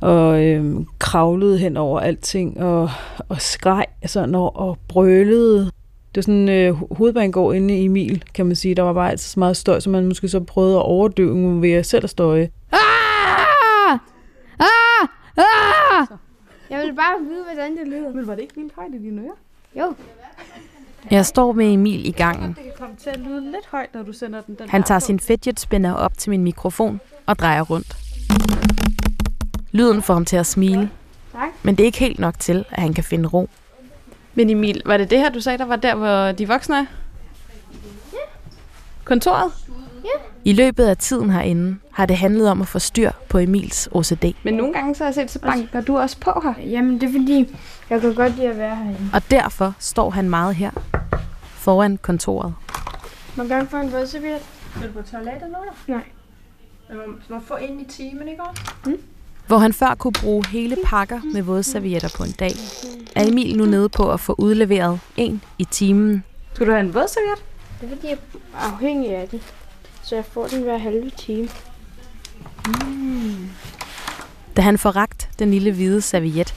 og 0.00 0.44
øh, 0.44 0.76
kravlede 0.98 1.58
hen 1.58 1.76
over 1.76 2.00
alting 2.00 2.60
og, 2.60 2.90
og 3.28 3.40
skreg 3.40 3.84
sådan 4.06 4.34
og, 4.34 4.56
og 4.56 4.78
brølede. 4.88 5.70
Det 6.14 6.20
er 6.20 6.22
sådan 6.22 6.48
øh, 6.48 6.96
hovedbanegård 6.96 7.54
inde 7.56 7.78
i 7.78 7.84
Emil, 7.84 8.24
kan 8.34 8.46
man 8.46 8.56
sige. 8.56 8.74
Der 8.74 8.82
var 8.82 8.92
bare 8.92 9.10
altid 9.10 9.28
så 9.28 9.40
meget 9.40 9.56
støj, 9.56 9.80
så 9.80 9.90
man 9.90 10.06
måske 10.06 10.28
så 10.28 10.40
prøvede 10.40 10.76
at 10.76 10.82
overdøve 10.82 11.62
ved 11.62 11.72
at 11.72 11.86
selv 11.86 12.04
at 12.04 12.10
støje. 12.10 12.50
Ah! 12.72 13.98
Ah! 14.58 15.08
Ah! 15.36 16.06
Jeg 16.70 16.80
vil 16.82 16.94
bare 16.94 17.20
vide, 17.28 17.44
hvordan 17.44 17.76
det 17.76 17.88
lyder. 17.88 18.12
Men 18.12 18.26
var 18.26 18.34
det 18.34 18.42
ikke 18.42 18.54
vildt 18.56 18.72
højt 18.76 18.94
i 18.94 18.98
dine 18.98 19.22
ører? 19.22 19.36
Jo. 19.80 19.94
Jeg 21.10 21.26
står 21.26 21.52
med 21.52 21.72
Emil 21.72 22.08
i 22.08 22.10
gangen. 22.10 22.48
Det 22.48 22.62
kan 22.62 22.72
komme 22.78 22.96
til 22.96 23.10
at 23.10 23.18
lyde 23.18 23.40
lidt 23.40 23.66
højt, 23.66 23.94
når 23.94 24.02
du 24.02 24.12
sender 24.12 24.40
den. 24.40 24.54
den 24.54 24.68
Han 24.68 24.82
tager 24.82 24.98
sin 24.98 25.20
fidget 25.20 25.60
spinner 25.60 25.92
op 25.94 26.18
til 26.18 26.30
min 26.30 26.42
mikrofon 26.42 27.00
og 27.26 27.38
drejer 27.38 27.62
rundt. 27.62 27.96
Lyden 29.72 30.02
får 30.02 30.14
ham 30.14 30.24
til 30.24 30.36
at 30.36 30.46
smile. 30.46 30.90
Tak. 31.32 31.48
Men 31.62 31.74
det 31.74 31.82
er 31.82 31.86
ikke 31.86 31.98
helt 31.98 32.18
nok 32.18 32.38
til, 32.38 32.64
at 32.70 32.82
han 32.82 32.92
kan 32.92 33.04
finde 33.04 33.28
ro. 33.28 33.48
Men 34.34 34.50
Emil, 34.50 34.82
var 34.86 34.96
det 34.96 35.10
det 35.10 35.18
her, 35.18 35.30
du 35.30 35.40
sagde, 35.40 35.58
der 35.58 35.64
var 35.64 35.76
der, 35.76 35.94
hvor 35.94 36.32
de 36.32 36.48
voksne 36.48 36.76
er? 36.76 36.86
Ja. 38.12 38.18
Kontoret? 39.04 39.52
I 40.44 40.52
løbet 40.52 40.84
af 40.84 40.96
tiden 40.96 41.30
herinde 41.30 41.76
har 41.92 42.06
det 42.06 42.16
handlet 42.16 42.48
om 42.48 42.62
at 42.62 42.68
få 42.68 42.78
styr 42.78 43.10
på 43.28 43.38
Emils 43.38 43.88
OCD. 43.92 44.24
Men 44.44 44.54
nogle 44.54 44.72
gange 44.72 44.94
så 44.94 45.04
har 45.04 45.08
jeg 45.08 45.14
set, 45.14 45.30
så 45.30 45.38
banker 45.40 45.80
du 45.80 45.98
også 45.98 46.18
på 46.20 46.40
her. 46.42 46.62
Jamen, 46.70 47.00
det 47.00 47.08
er 47.08 47.12
fordi, 47.12 47.56
jeg 47.90 48.00
kan 48.00 48.14
godt 48.14 48.36
lide 48.36 48.48
at 48.48 48.58
være 48.58 48.76
herinde. 48.76 49.10
Og 49.12 49.22
derfor 49.30 49.74
står 49.78 50.10
han 50.10 50.30
meget 50.30 50.54
her, 50.54 50.70
foran 51.54 51.96
kontoret. 51.96 52.54
Man 53.36 53.48
kan 53.48 53.68
få 53.68 53.76
en 53.76 53.92
vådserviet. 53.92 54.40
Vil 54.80 54.88
du 54.88 54.92
på 54.92 55.02
toilettet 55.10 55.48
nu? 55.48 55.92
Nej. 55.94 56.04
Man 56.88 56.98
må 57.28 57.40
få 57.46 57.56
ind 57.56 57.80
i 57.80 57.84
timen, 57.84 58.28
ikke 58.28 58.42
også? 58.42 58.62
Hvor 59.46 59.58
han 59.58 59.72
før 59.72 59.94
kunne 59.94 60.12
bruge 60.12 60.46
hele 60.46 60.76
pakker 60.84 61.20
med 61.32 61.42
vådservietter 61.42 62.08
på 62.16 62.24
en 62.24 62.30
dag, 62.30 62.52
er 63.16 63.26
Emil 63.26 63.56
nu 63.56 63.64
nede 63.64 63.88
på 63.88 64.12
at 64.12 64.20
få 64.20 64.34
udleveret 64.38 65.00
en 65.16 65.42
i 65.58 65.64
timen. 65.64 66.24
Skulle 66.52 66.66
du 66.72 66.76
have 66.76 66.86
en 66.86 66.94
vådserviet? 66.94 67.44
Det 67.80 67.92
er 67.92 67.96
fordi, 67.96 68.08
jeg 68.08 68.18
er 68.54 68.72
afhængig 68.72 69.16
af 69.16 69.28
den. 69.28 69.40
Så 70.02 70.14
jeg 70.14 70.24
får 70.24 70.46
den 70.46 70.62
hver 70.62 70.78
halve 70.78 71.10
time. 71.10 71.48
Da 74.56 74.62
han 74.62 74.78
får 74.78 74.90
ragt 74.90 75.30
den 75.38 75.50
lille 75.50 75.72
hvide 75.72 76.00
serviet, 76.00 76.54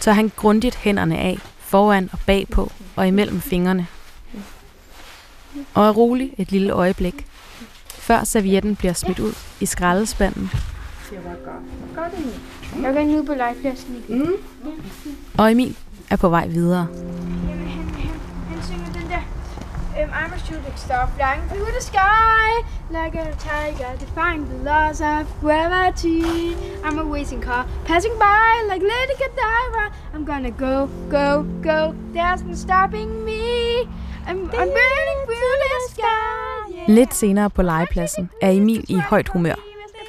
tør 0.00 0.12
han 0.12 0.32
grundigt 0.36 0.74
hænderne 0.74 1.18
af, 1.18 1.38
foran 1.58 2.08
og 2.12 2.18
bagpå 2.26 2.72
og 2.96 3.08
imellem 3.08 3.40
fingrene. 3.40 3.86
Og 5.74 5.86
er 5.86 5.92
rolig 5.92 6.34
et 6.38 6.52
lille 6.52 6.72
øjeblik, 6.72 7.26
før 7.88 8.24
servietten 8.24 8.76
bliver 8.76 8.92
smidt 8.92 9.18
ud 9.18 9.32
i 9.60 9.66
skraldespanden, 9.66 10.50
Jeg 12.82 12.94
går 12.94 13.18
ud 13.18 13.22
på 13.26 13.34
legepladsen 13.34 14.04
igen. 14.08 14.32
og 15.38 15.52
Emil 15.52 15.76
er 16.10 16.16
på 16.16 16.28
vej 16.28 16.46
videre. 16.46 16.86
Jamen, 17.48 17.68
han, 17.68 17.84
han, 17.94 18.10
han 18.48 18.62
synger 18.62 18.92
den 18.92 19.10
der. 19.10 19.22
Um, 20.02 20.10
I'm 20.10 20.32
a 20.34 20.38
shooting 20.38 20.76
star 20.76 21.10
flying 21.16 21.42
through 21.50 21.72
the 21.78 21.82
sky 21.82 22.48
like 22.90 23.14
a 23.14 23.26
tiger, 23.48 23.90
defying 24.04 24.42
the 24.52 24.58
laws 24.70 25.00
of 25.00 25.22
gravity. 25.40 26.22
I'm 26.84 26.98
a 26.98 27.04
racing 27.14 27.42
car 27.42 27.66
passing 27.86 28.14
by 28.26 28.52
like 28.70 28.82
Lady 28.82 29.14
Godiva. 29.22 29.84
I'm 30.14 30.24
gonna 30.24 30.50
go, 30.50 30.88
go, 31.10 31.28
go. 31.62 31.94
There's 32.12 32.42
no 32.42 32.54
stopping 32.54 33.24
me. 33.24 33.42
I'm, 34.26 34.38
I'm 34.60 34.70
burning 34.78 35.20
through 35.28 35.56
the 35.64 35.80
sky. 35.90 36.74
Yeah. 36.74 36.88
Lidt 36.96 37.14
senere 37.14 37.50
på 37.50 37.62
legepladsen 37.62 38.30
er 38.42 38.50
Emil 38.50 38.84
i 38.88 38.94
højt 38.94 39.28
humør. 39.28 39.54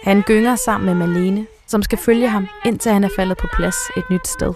Han 0.04 0.22
gynger 0.22 0.56
sammen 0.56 0.86
med 0.98 1.08
Malene, 1.08 1.46
som 1.68 1.84
skal 1.84 1.98
følge 1.98 2.30
ham, 2.30 2.48
indtil 2.66 2.92
han 2.92 3.04
er 3.04 3.10
faldet 3.16 3.38
på 3.38 3.48
plads 3.54 3.76
et 3.98 4.04
nyt 4.12 4.28
sted. 4.28 4.54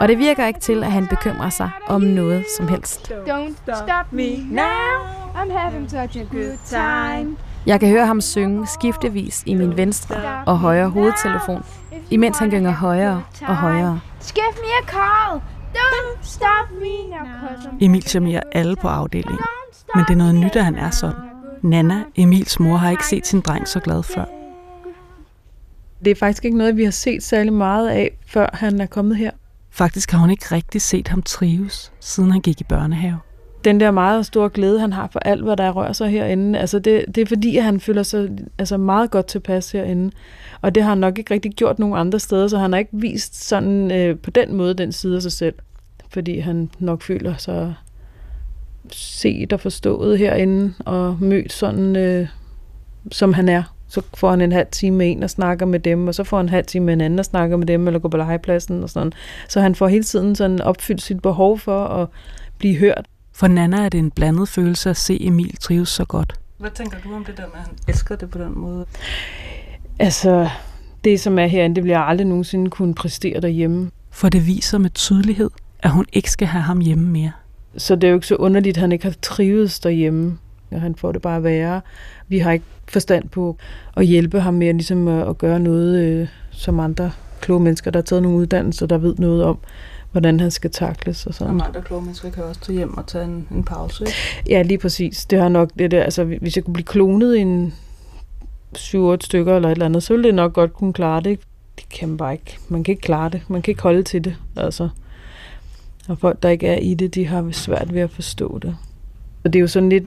Og 0.00 0.08
det 0.08 0.18
virker 0.18 0.46
ikke 0.46 0.60
til, 0.60 0.84
at 0.84 0.92
han 0.92 1.06
bekymrer 1.06 1.50
sig 1.50 1.70
om 1.86 2.00
noget 2.00 2.44
som 2.56 2.68
helst. 2.68 3.12
Don't 3.12 3.54
stop 3.76 4.12
me 4.12 4.36
now. 4.50 5.22
I'm 5.34 5.58
having 5.58 5.90
such 5.90 6.18
a 6.18 6.24
good 6.24 6.58
time. 6.66 7.36
Jeg 7.66 7.80
kan 7.80 7.88
høre 7.88 8.06
ham 8.06 8.20
synge 8.20 8.66
skiftevis 8.66 9.42
i 9.46 9.54
min 9.54 9.76
venstre 9.76 10.16
og 10.46 10.58
højre 10.58 10.88
hovedtelefon, 10.88 11.64
imens 12.10 12.38
han 12.38 12.50
gynger 12.50 12.70
højere 12.70 13.22
og 13.48 13.56
højere. 13.56 14.00
Give 14.34 14.44
me 14.44 14.68
a 14.82 14.86
call. 14.86 15.40
Don't 15.74 16.18
stop 16.22 16.70
me 16.80 17.16
now, 17.16 17.78
Emil 17.80 18.02
charmerer 18.02 18.42
alle 18.52 18.76
på 18.76 18.88
afdelingen. 18.88 19.38
Men 19.94 20.04
det 20.04 20.12
er 20.12 20.16
noget 20.18 20.34
nyt, 20.34 20.56
at 20.56 20.64
han 20.64 20.74
er 20.74 20.90
sådan. 20.90 21.20
Nana, 21.62 22.04
Emils 22.14 22.60
mor, 22.60 22.76
har 22.76 22.90
ikke 22.90 23.06
set 23.06 23.26
sin 23.26 23.40
dreng 23.40 23.68
så 23.68 23.80
glad 23.80 24.02
før. 24.02 24.24
Det 26.04 26.10
er 26.10 26.14
faktisk 26.14 26.44
ikke 26.44 26.58
noget, 26.58 26.76
vi 26.76 26.84
har 26.84 26.90
set 26.90 27.22
særlig 27.22 27.52
meget 27.52 27.88
af, 27.88 28.10
før 28.26 28.50
han 28.52 28.80
er 28.80 28.86
kommet 28.86 29.16
her. 29.16 29.30
Faktisk 29.70 30.10
har 30.10 30.18
hun 30.18 30.30
ikke 30.30 30.46
rigtig 30.52 30.82
set 30.82 31.08
ham 31.08 31.22
trives, 31.22 31.92
siden 32.00 32.30
han 32.30 32.40
gik 32.40 32.60
i 32.60 32.64
børnehave. 32.64 33.18
Den 33.64 33.80
der 33.80 33.90
meget 33.90 34.26
store 34.26 34.50
glæde, 34.50 34.80
han 34.80 34.92
har 34.92 35.08
for 35.12 35.18
alt, 35.18 35.42
hvad 35.42 35.56
der 35.56 35.70
rører 35.70 35.92
sig 35.92 36.10
herinde, 36.10 36.58
altså 36.58 36.78
det, 36.78 37.04
det 37.14 37.22
er 37.22 37.26
fordi, 37.26 37.56
at 37.56 37.64
han 37.64 37.80
føler 37.80 38.02
sig 38.02 38.30
altså 38.58 38.76
meget 38.76 39.10
godt 39.10 39.26
tilpas 39.26 39.72
herinde. 39.72 40.10
Og 40.60 40.74
det 40.74 40.82
har 40.82 40.90
han 40.90 40.98
nok 40.98 41.18
ikke 41.18 41.34
rigtig 41.34 41.52
gjort 41.52 41.78
nogen 41.78 41.96
andre 41.96 42.18
steder, 42.18 42.48
så 42.48 42.58
han 42.58 42.72
har 42.72 42.78
ikke 42.78 42.90
vist 42.92 43.48
sådan 43.48 43.90
øh, 43.90 44.18
på 44.18 44.30
den 44.30 44.54
måde 44.54 44.74
den 44.74 44.92
side 44.92 45.16
af 45.16 45.22
sig 45.22 45.32
selv. 45.32 45.54
Fordi 46.08 46.38
han 46.38 46.70
nok 46.78 47.02
føler 47.02 47.36
sig 47.36 47.74
set 48.92 49.52
og 49.52 49.60
forstået 49.60 50.18
herinde 50.18 50.74
og 50.78 51.16
mødt 51.20 51.52
sådan, 51.52 51.96
øh, 51.96 52.28
som 53.10 53.32
han 53.32 53.48
er. 53.48 53.62
Så 53.92 54.02
får 54.14 54.30
han 54.30 54.40
en 54.40 54.52
halv 54.52 54.66
time 54.72 54.96
med 54.96 55.10
en 55.10 55.22
og 55.22 55.30
snakker 55.30 55.66
med 55.66 55.80
dem, 55.80 56.08
og 56.08 56.14
så 56.14 56.24
får 56.24 56.36
han 56.36 56.46
en 56.46 56.50
halv 56.50 56.66
time 56.66 56.86
med 56.86 56.94
en 56.94 57.00
anden 57.00 57.18
og 57.18 57.24
snakker 57.24 57.56
med 57.56 57.66
dem, 57.66 57.86
eller 57.86 58.00
går 58.00 58.08
på 58.08 58.16
legepladsen 58.16 58.82
og 58.82 58.90
sådan. 58.90 59.12
Så 59.48 59.60
han 59.60 59.74
får 59.74 59.88
hele 59.88 60.04
tiden 60.04 60.34
sådan 60.34 60.60
opfyldt 60.60 61.02
sit 61.02 61.22
behov 61.22 61.58
for 61.58 61.84
at 61.84 62.08
blive 62.58 62.76
hørt. 62.76 63.06
For 63.32 63.46
Nana 63.46 63.84
er 63.84 63.88
det 63.88 63.98
en 63.98 64.10
blandet 64.10 64.48
følelse 64.48 64.90
at 64.90 64.96
se 64.96 65.26
Emil 65.26 65.56
trives 65.56 65.88
så 65.88 66.04
godt. 66.04 66.34
Hvad 66.58 66.70
tænker 66.70 66.98
du 67.04 67.14
om 67.14 67.24
det 67.24 67.36
der 67.36 67.42
med, 67.42 67.54
at 67.54 67.60
han 67.60 67.74
elsker 67.88 68.16
det 68.16 68.30
på 68.30 68.38
den 68.38 68.58
måde? 68.58 68.86
Altså, 69.98 70.48
det 71.04 71.20
som 71.20 71.38
er 71.38 71.46
herinde, 71.46 71.74
det 71.76 71.82
bliver 71.82 71.98
jeg 71.98 72.06
aldrig 72.06 72.26
nogensinde 72.26 72.70
kunne 72.70 72.94
præstere 72.94 73.40
derhjemme. 73.40 73.90
For 74.10 74.28
det 74.28 74.46
viser 74.46 74.78
med 74.78 74.90
tydelighed, 74.90 75.50
at 75.78 75.90
hun 75.90 76.06
ikke 76.12 76.30
skal 76.30 76.48
have 76.48 76.62
ham 76.62 76.80
hjemme 76.80 77.08
mere. 77.08 77.32
Så 77.76 77.94
det 77.94 78.04
er 78.04 78.08
jo 78.08 78.14
ikke 78.14 78.26
så 78.26 78.36
underligt, 78.36 78.76
at 78.76 78.80
han 78.80 78.92
ikke 78.92 79.04
har 79.04 79.14
trives 79.22 79.80
derhjemme. 79.80 80.38
Ja, 80.72 80.78
han 80.78 80.94
får 80.94 81.12
det 81.12 81.22
bare 81.22 81.42
værre. 81.42 81.80
Vi 82.28 82.38
har 82.38 82.52
ikke 82.52 82.64
forstand 82.88 83.28
på 83.28 83.56
at 83.96 84.06
hjælpe 84.06 84.40
ham 84.40 84.54
med 84.54 84.74
ligesom 84.74 85.08
at, 85.08 85.28
at 85.28 85.38
gøre 85.38 85.60
noget, 85.60 85.98
øh, 85.98 86.28
som 86.50 86.80
andre 86.80 87.12
kloge 87.40 87.60
mennesker, 87.60 87.90
der 87.90 87.98
har 87.98 88.02
taget 88.02 88.22
nogle 88.22 88.38
uddannelser, 88.38 88.86
der 88.86 88.98
ved 88.98 89.14
noget 89.18 89.44
om, 89.44 89.58
hvordan 90.12 90.40
han 90.40 90.50
skal 90.50 90.70
takles 90.70 91.26
og 91.26 91.34
sådan. 91.34 91.60
Og 91.60 91.66
andre 91.66 91.82
kloge 91.82 92.02
mennesker 92.02 92.30
kan 92.30 92.44
også 92.44 92.60
tage 92.60 92.76
hjem 92.76 92.96
og 92.96 93.06
tage 93.06 93.24
en, 93.24 93.48
en 93.50 93.64
pause, 93.64 94.04
ikke? 94.04 94.16
Ja, 94.48 94.62
lige 94.62 94.78
præcis. 94.78 95.26
Det 95.26 95.38
har 95.38 95.48
nok 95.48 95.70
det 95.78 95.90
der, 95.90 96.02
altså 96.02 96.24
hvis 96.24 96.56
jeg 96.56 96.64
kunne 96.64 96.74
blive 96.74 96.86
klonet 96.86 97.36
i 97.36 97.40
en 97.40 97.74
7-8 98.78 99.16
stykker 99.20 99.56
eller 99.56 99.68
et 99.68 99.72
eller 99.72 99.86
andet, 99.86 100.02
så 100.02 100.14
ville 100.14 100.26
det 100.26 100.34
nok 100.34 100.52
godt 100.52 100.72
kunne 100.72 100.92
klare 100.92 101.20
det. 101.20 101.40
Det 101.78 101.88
kan 101.88 102.08
man 102.08 102.16
bare 102.16 102.32
ikke. 102.32 102.58
Man 102.68 102.84
kan 102.84 102.92
ikke 102.92 103.02
klare 103.02 103.28
det. 103.28 103.42
Man 103.48 103.62
kan 103.62 103.72
ikke 103.72 103.82
holde 103.82 104.02
til 104.02 104.24
det, 104.24 104.36
altså. 104.56 104.88
Og 106.08 106.18
folk, 106.18 106.42
der 106.42 106.48
ikke 106.48 106.66
er 106.66 106.78
i 106.78 106.94
det, 106.94 107.14
de 107.14 107.26
har 107.26 107.48
svært 107.52 107.94
ved 107.94 108.00
at 108.00 108.10
forstå 108.10 108.58
det. 108.58 108.76
Og 109.44 109.52
det 109.52 109.58
er 109.58 109.60
jo 109.60 109.66
sådan 109.66 109.88
lidt 109.88 110.04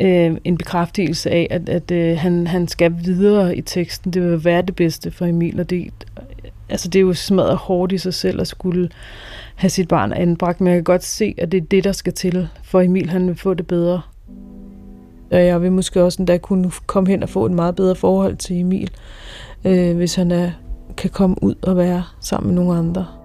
øh, 0.00 0.36
en 0.44 0.58
bekræftelse 0.58 1.30
af, 1.30 1.46
at, 1.50 1.68
at 1.68 1.90
øh, 1.90 2.18
han, 2.18 2.46
han 2.46 2.68
skal 2.68 2.94
videre 3.04 3.56
i 3.56 3.60
teksten. 3.60 4.12
Det 4.12 4.22
vil 4.22 4.44
være 4.44 4.62
det 4.62 4.76
bedste 4.76 5.10
for 5.10 5.26
Emil, 5.26 5.60
og 5.60 5.70
det, 5.70 5.90
altså 6.68 6.88
det 6.88 6.98
er 6.98 7.02
jo 7.02 7.14
smadret 7.14 7.56
hårdt 7.56 7.92
i 7.92 7.98
sig 7.98 8.14
selv 8.14 8.40
at 8.40 8.48
skulle 8.48 8.88
have 9.54 9.70
sit 9.70 9.88
barn 9.88 10.12
anbragt, 10.12 10.60
men 10.60 10.68
jeg 10.68 10.76
kan 10.76 10.84
godt 10.84 11.04
se, 11.04 11.34
at 11.38 11.52
det 11.52 11.62
er 11.62 11.66
det, 11.66 11.84
der 11.84 11.92
skal 11.92 12.12
til, 12.12 12.48
for 12.62 12.80
Emil 12.80 13.10
han 13.10 13.26
vil 13.26 13.36
få 13.36 13.54
det 13.54 13.66
bedre. 13.66 14.00
Og 15.30 15.44
jeg 15.44 15.62
vil 15.62 15.72
måske 15.72 16.02
også 16.02 16.22
endda 16.22 16.38
kunne 16.38 16.70
komme 16.86 17.10
hen 17.10 17.22
og 17.22 17.28
få 17.28 17.46
et 17.46 17.52
meget 17.52 17.76
bedre 17.76 17.94
forhold 17.94 18.36
til 18.36 18.60
Emil, 18.60 18.90
øh, 19.64 19.96
hvis 19.96 20.14
han 20.14 20.30
er, 20.30 20.50
kan 20.96 21.10
komme 21.10 21.36
ud 21.42 21.54
og 21.62 21.76
være 21.76 22.02
sammen 22.20 22.54
med 22.54 22.64
nogle 22.64 22.78
andre. 22.78 23.17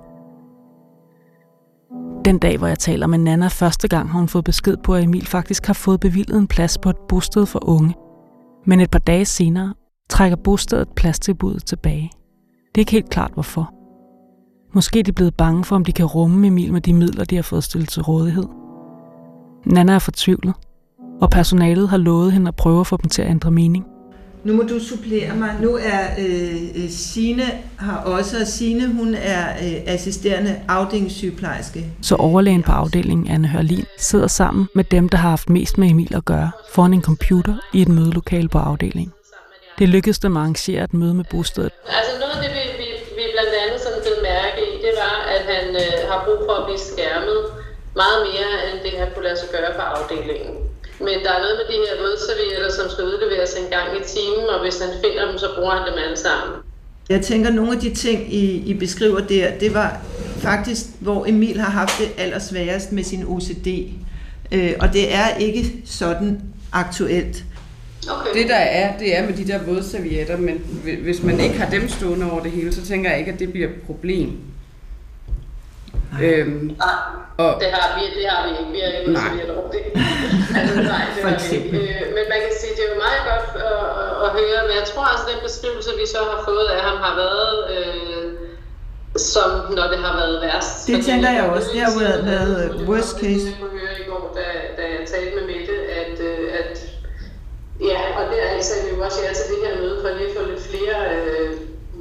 Den 2.25 2.39
dag, 2.39 2.57
hvor 2.57 2.67
jeg 2.67 2.79
taler 2.79 3.07
med 3.07 3.17
Nana 3.17 3.47
første 3.47 3.87
gang, 3.87 4.09
har 4.09 4.19
hun 4.19 4.27
fået 4.27 4.45
besked 4.45 4.77
på, 4.77 4.95
at 4.95 5.03
Emil 5.03 5.25
faktisk 5.25 5.65
har 5.65 5.73
fået 5.73 5.99
bevilget 5.99 6.37
en 6.37 6.47
plads 6.47 6.77
på 6.77 6.89
et 6.89 6.97
bosted 7.09 7.45
for 7.45 7.69
unge. 7.69 7.95
Men 8.65 8.79
et 8.79 8.91
par 8.91 8.99
dage 8.99 9.25
senere 9.25 9.73
trækker 10.09 10.35
bostedet 10.35 10.89
pladstilbuddet 10.95 11.65
tilbage. 11.65 12.11
Det 12.75 12.75
er 12.75 12.79
ikke 12.79 12.91
helt 12.91 13.09
klart, 13.09 13.31
hvorfor. 13.33 13.73
Måske 14.73 14.99
er 14.99 15.03
de 15.03 15.11
blevet 15.11 15.35
bange 15.35 15.63
for, 15.63 15.75
om 15.75 15.85
de 15.85 15.91
kan 15.91 16.05
rumme 16.05 16.47
Emil 16.47 16.73
med 16.73 16.81
de 16.81 16.93
midler, 16.93 17.25
de 17.25 17.35
har 17.35 17.43
fået 17.43 17.63
stillet 17.63 17.89
til 17.89 18.01
rådighed. 18.03 18.45
Nana 19.65 19.93
er 19.93 19.99
fortvivlet, 19.99 20.53
og 21.21 21.29
personalet 21.29 21.89
har 21.89 21.97
lovet 21.97 22.31
hende 22.33 22.47
at 22.47 22.55
prøve 22.55 22.79
at 22.79 22.87
få 22.87 22.97
dem 22.97 23.09
til 23.09 23.21
at 23.21 23.29
ændre 23.29 23.51
mening. 23.51 23.85
Nu 24.43 24.53
må 24.53 24.63
du 24.63 24.79
supplere 24.79 25.35
mig. 25.35 25.55
Nu 25.61 25.75
er 25.81 26.01
øh, 26.19 26.83
øh, 26.83 26.89
Sine 26.89 27.43
har 27.79 27.97
også, 27.97 28.39
og 28.41 28.47
Sine 28.47 28.87
hun 28.87 29.15
er 29.15 29.49
øh, 29.49 29.93
assisterende 29.93 30.61
afdelingssygeplejerske. 30.67 31.85
Så 32.01 32.15
overlægen 32.15 32.63
på 32.63 32.71
afdelingen, 32.71 33.27
Anne 33.27 33.47
Hørlin, 33.47 33.85
sidder 33.97 34.27
sammen 34.27 34.67
med 34.75 34.83
dem, 34.83 35.09
der 35.09 35.17
har 35.17 35.29
haft 35.29 35.49
mest 35.49 35.77
med 35.77 35.89
Emil 35.89 36.15
at 36.15 36.25
gøre, 36.25 36.51
foran 36.73 36.93
en 36.93 37.01
computer 37.01 37.55
i 37.73 37.81
et 37.81 37.87
mødelokale 37.87 38.49
på 38.49 38.57
afdelingen. 38.57 39.13
Det 39.79 39.89
lykkedes 39.89 40.19
dem 40.19 40.37
at 40.37 40.41
arrangere 40.41 40.83
et 40.83 40.93
møde 40.93 41.13
med 41.13 41.25
bostedet, 41.31 41.71
Altså 41.97 42.11
noget 42.19 42.33
af 42.35 42.41
det, 42.43 42.51
vi, 42.57 42.63
vi, 42.81 42.87
vi 43.17 43.23
blandt 43.35 43.53
andet 43.63 43.79
sådan 43.85 44.01
blev 44.05 44.17
mærke 44.31 44.59
i, 44.69 44.71
det 44.85 44.93
var, 45.03 45.17
at 45.35 45.41
han 45.53 45.65
øh, 45.83 46.09
har 46.09 46.19
brug 46.25 46.39
for 46.47 46.55
at 46.59 46.65
blive 46.67 46.81
skærmet 46.91 47.39
meget 48.01 48.19
mere, 48.27 48.49
end 48.67 48.77
det 48.85 48.99
han 48.99 49.07
kunne 49.13 49.25
lade 49.29 49.39
sig 49.39 49.49
gøre 49.55 49.71
på 49.77 49.83
afdelingen. 49.95 50.62
Men 51.07 51.15
der 51.25 51.31
er 51.37 51.39
noget 51.45 51.55
med 51.61 51.67
de 51.73 51.77
her 51.85 51.93
vådservietter, 52.03 52.69
som 52.79 52.85
skal 52.93 53.03
udleveres 53.11 53.53
en 53.61 53.67
gang 53.75 53.87
i 53.99 54.01
timen, 54.15 54.45
og 54.53 54.61
hvis 54.63 54.79
han 54.83 54.89
finder 55.03 55.23
dem, 55.29 55.37
så 55.37 55.47
bruger 55.55 55.71
han 55.77 55.87
dem 55.89 55.97
alle 56.05 56.17
sammen. 56.17 56.55
Jeg 57.09 57.21
tænker, 57.21 57.49
nogle 57.51 57.71
af 57.71 57.79
de 57.79 57.93
ting, 57.93 58.33
I, 58.33 58.43
I 58.71 58.73
beskriver 58.73 59.19
der, 59.19 59.51
det 59.59 59.73
var 59.73 59.97
faktisk, 60.37 60.81
hvor 60.99 61.25
Emil 61.27 61.59
har 61.59 61.69
haft 61.71 61.99
det 61.99 62.09
allersværest 62.17 62.91
med 62.91 63.03
sin 63.03 63.23
OCD. 63.27 63.67
Øh, 64.51 64.73
og 64.79 64.93
det 64.93 65.15
er 65.15 65.35
ikke 65.39 65.73
sådan 65.85 66.41
aktuelt. 66.71 67.43
Okay. 68.11 68.39
Det 68.41 68.49
der 68.49 68.55
er, 68.55 68.97
det 68.97 69.17
er 69.17 69.25
med 69.25 69.33
de 69.33 69.47
der 69.47 69.59
vådservietter, 69.63 70.37
men 70.37 70.55
hvi- 70.83 71.01
hvis 71.03 71.23
man 71.23 71.39
ikke 71.39 71.59
har 71.59 71.69
dem 71.69 71.89
stående 71.89 72.31
over 72.31 72.43
det 72.43 72.51
hele, 72.51 72.73
så 72.73 72.85
tænker 72.85 73.09
jeg 73.09 73.19
ikke, 73.19 73.31
at 73.31 73.39
det 73.39 73.51
bliver 73.51 73.67
et 73.67 73.75
problem. 73.85 74.31
Øhm, 76.23 76.71
Nej, 76.77 76.87
og, 77.37 77.59
det 77.61 77.67
har 77.71 77.99
vi, 77.99 78.19
det 78.19 78.29
har 78.29 78.47
vi 78.47 78.49
ikke. 78.59 78.71
Vi 78.71 78.79
har 78.79 78.99
ikke 78.99 79.11
Nej. 79.13 79.55
over 79.57 79.71
det. 79.71 79.79
altså, 80.59 80.75
nej, 80.93 81.03
det 81.15 81.51
ikke. 81.57 81.77
Øh, 81.83 82.03
men 82.15 82.23
man 82.33 82.39
kan 82.45 82.53
sige, 82.61 82.73
det 82.77 82.83
er 82.85 82.91
jo 82.93 82.99
meget 83.07 83.21
godt 83.31 83.47
at, 83.71 83.81
at, 84.03 84.11
at 84.25 84.29
høre, 84.39 84.59
men 84.67 84.73
jeg 84.79 84.85
tror 84.91 85.05
altså, 85.13 85.25
den 85.31 85.39
beskrivelse, 85.47 85.89
vi 86.01 86.05
så 86.15 86.19
har 86.31 86.39
fået 86.49 86.67
af 86.75 86.81
ham, 86.87 86.97
har 87.05 87.13
været... 87.23 87.53
Øh, 87.75 88.25
som 89.33 89.49
når 89.77 89.87
det 89.93 89.99
har 90.05 90.13
været 90.21 90.35
værst. 90.45 90.87
Det 90.87 90.95
Fordi 90.95 91.05
tænker 91.11 91.29
jeg 91.29 91.41
kan 91.43 91.49
også. 91.57 91.69
Det 91.73 91.81
har 91.81 91.99
været- 92.03 92.25
været 92.25 92.55
at- 92.63 92.71
det 92.79 92.87
worst 92.89 93.13
case. 93.23 93.45
Jeg 93.49 93.55
kunne 93.61 93.79
høre 93.79 93.95
i 94.03 94.05
går, 94.11 94.23
da, 94.37 94.45
da 94.77 94.83
jeg 94.95 95.01
talte 95.13 95.31
med 95.37 95.45
Mette, 95.53 95.75
at, 96.01 96.15
øh, 96.29 96.45
at 96.59 96.71
ja, 97.89 97.99
og 98.17 98.23
det 98.31 98.37
er 98.45 98.49
altså 98.55 98.73
vi 98.83 98.95
jo 98.97 99.03
også 99.03 99.19
ja 99.27 99.31
til 99.39 99.45
det 99.51 99.59
her 99.65 99.73
møde, 99.81 99.97
for 100.01 100.09
lige 100.17 100.29
at 100.29 100.35
få 100.37 100.43
lidt 100.51 100.63
flere 100.69 100.97
øh, 101.15 101.49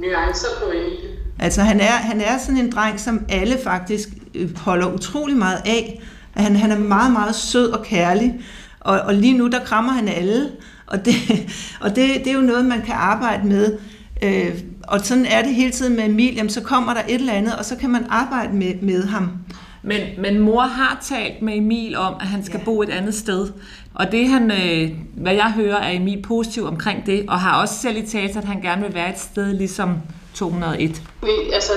nuancer 0.03 0.47
på 0.61 0.65
Emil. 0.71 0.99
Altså 1.39 1.61
han 1.61 1.79
er, 1.79 1.95
han 2.11 2.21
er 2.21 2.37
sådan 2.37 2.57
en 2.57 2.71
dreng, 2.71 2.99
som 2.99 3.25
alle 3.29 3.57
faktisk 3.63 4.07
øh, 4.35 4.57
holder 4.57 4.87
utrolig 4.93 5.37
meget 5.37 5.61
af. 5.65 6.01
Han, 6.33 6.55
han 6.55 6.71
er 6.71 6.79
meget, 6.79 7.13
meget 7.13 7.35
sød 7.35 7.71
og 7.71 7.85
kærlig. 7.85 8.35
Og, 8.79 8.99
og 8.99 9.13
lige 9.13 9.37
nu, 9.37 9.47
der 9.47 9.59
krammer 9.59 9.91
han 9.91 10.07
alle. 10.07 10.51
Og 10.87 11.05
det, 11.05 11.15
og 11.83 11.89
det, 11.89 12.09
det 12.23 12.27
er 12.27 12.33
jo 12.33 12.41
noget, 12.41 12.65
man 12.65 12.81
kan 12.81 12.95
arbejde 12.97 13.47
med. 13.47 13.77
Øh, 14.23 14.59
og 14.87 14.99
sådan 14.99 15.25
er 15.25 15.41
det 15.41 15.55
hele 15.55 15.71
tiden 15.71 15.95
med 15.95 16.05
Emil. 16.05 16.35
Jamen, 16.35 16.49
så 16.49 16.61
kommer 16.61 16.93
der 16.93 17.01
et 17.07 17.15
eller 17.15 17.33
andet, 17.33 17.55
og 17.55 17.65
så 17.65 17.75
kan 17.75 17.89
man 17.89 18.05
arbejde 18.09 18.53
med, 18.55 18.73
med 18.81 19.03
ham. 19.03 19.31
Men, 19.83 20.01
men 20.17 20.39
mor 20.39 20.61
har 20.61 20.97
talt 21.01 21.41
med 21.41 21.57
Emil 21.57 21.97
om, 21.97 22.13
at 22.19 22.27
han 22.27 22.45
skal 22.45 22.57
ja. 22.57 22.65
bo 22.65 22.81
et 22.81 22.89
andet 22.89 23.15
sted. 23.15 23.47
Og 23.93 24.11
det 24.11 24.29
han, 24.29 24.51
øh, 24.51 24.91
hvad 25.15 25.33
jeg 25.33 25.51
hører, 25.51 25.77
er 25.77 25.91
Emil 25.91 26.21
positiv 26.21 26.65
omkring 26.65 27.05
det, 27.05 27.25
og 27.27 27.39
har 27.39 27.61
også 27.61 27.75
selv 27.75 27.97
i 27.97 28.07
talt, 28.07 28.37
at 28.37 28.43
han 28.43 28.61
gerne 28.61 28.81
vil 28.81 28.93
være 28.93 29.09
et 29.09 29.19
sted 29.19 29.53
ligesom 29.53 29.95
201. 30.33 31.01
Vi, 31.21 31.29
altså, 31.53 31.71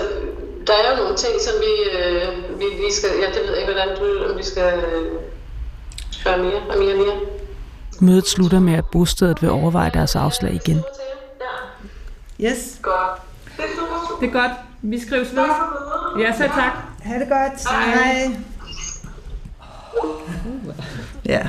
der 0.67 0.73
er 0.73 0.91
jo 0.91 1.03
nogle 1.03 1.17
ting, 1.17 1.35
som 1.41 1.55
vi, 1.61 1.73
øh, 1.99 2.59
vi, 2.59 2.65
vi 2.65 2.93
skal, 2.93 3.11
ja, 3.21 3.27
det 3.27 3.41
ved 3.47 3.51
jeg 3.51 3.61
ikke, 3.61 3.73
hvordan 3.73 3.97
du, 3.99 4.31
om 4.31 4.39
vi 4.39 4.43
skal 4.43 4.79
øh, 4.79 5.13
spørge 6.11 6.37
Amir, 6.37 6.73
Amir, 6.73 6.93
Amir. 6.93 7.13
Mødet 8.01 8.27
slutter 8.29 8.61
med, 8.61 8.75
at 8.75 8.85
bostedet 8.93 9.43
vil 9.43 9.51
overveje 9.51 9.91
deres 9.95 10.17
afslag 10.17 10.55
igen. 10.55 10.83
Yes. 12.41 12.79
Godt. 12.83 13.21
Det 14.21 14.29
er 14.29 14.33
godt. 14.33 14.53
Vi 14.83 15.01
skrives 15.01 15.37
ved. 15.37 15.45
Ja, 16.19 16.33
så 16.33 16.43
tak. 16.43 16.73
Ha' 17.03 17.19
det 17.19 17.29
godt. 17.29 17.69
Hej. 17.71 18.31
Ja, 21.25 21.49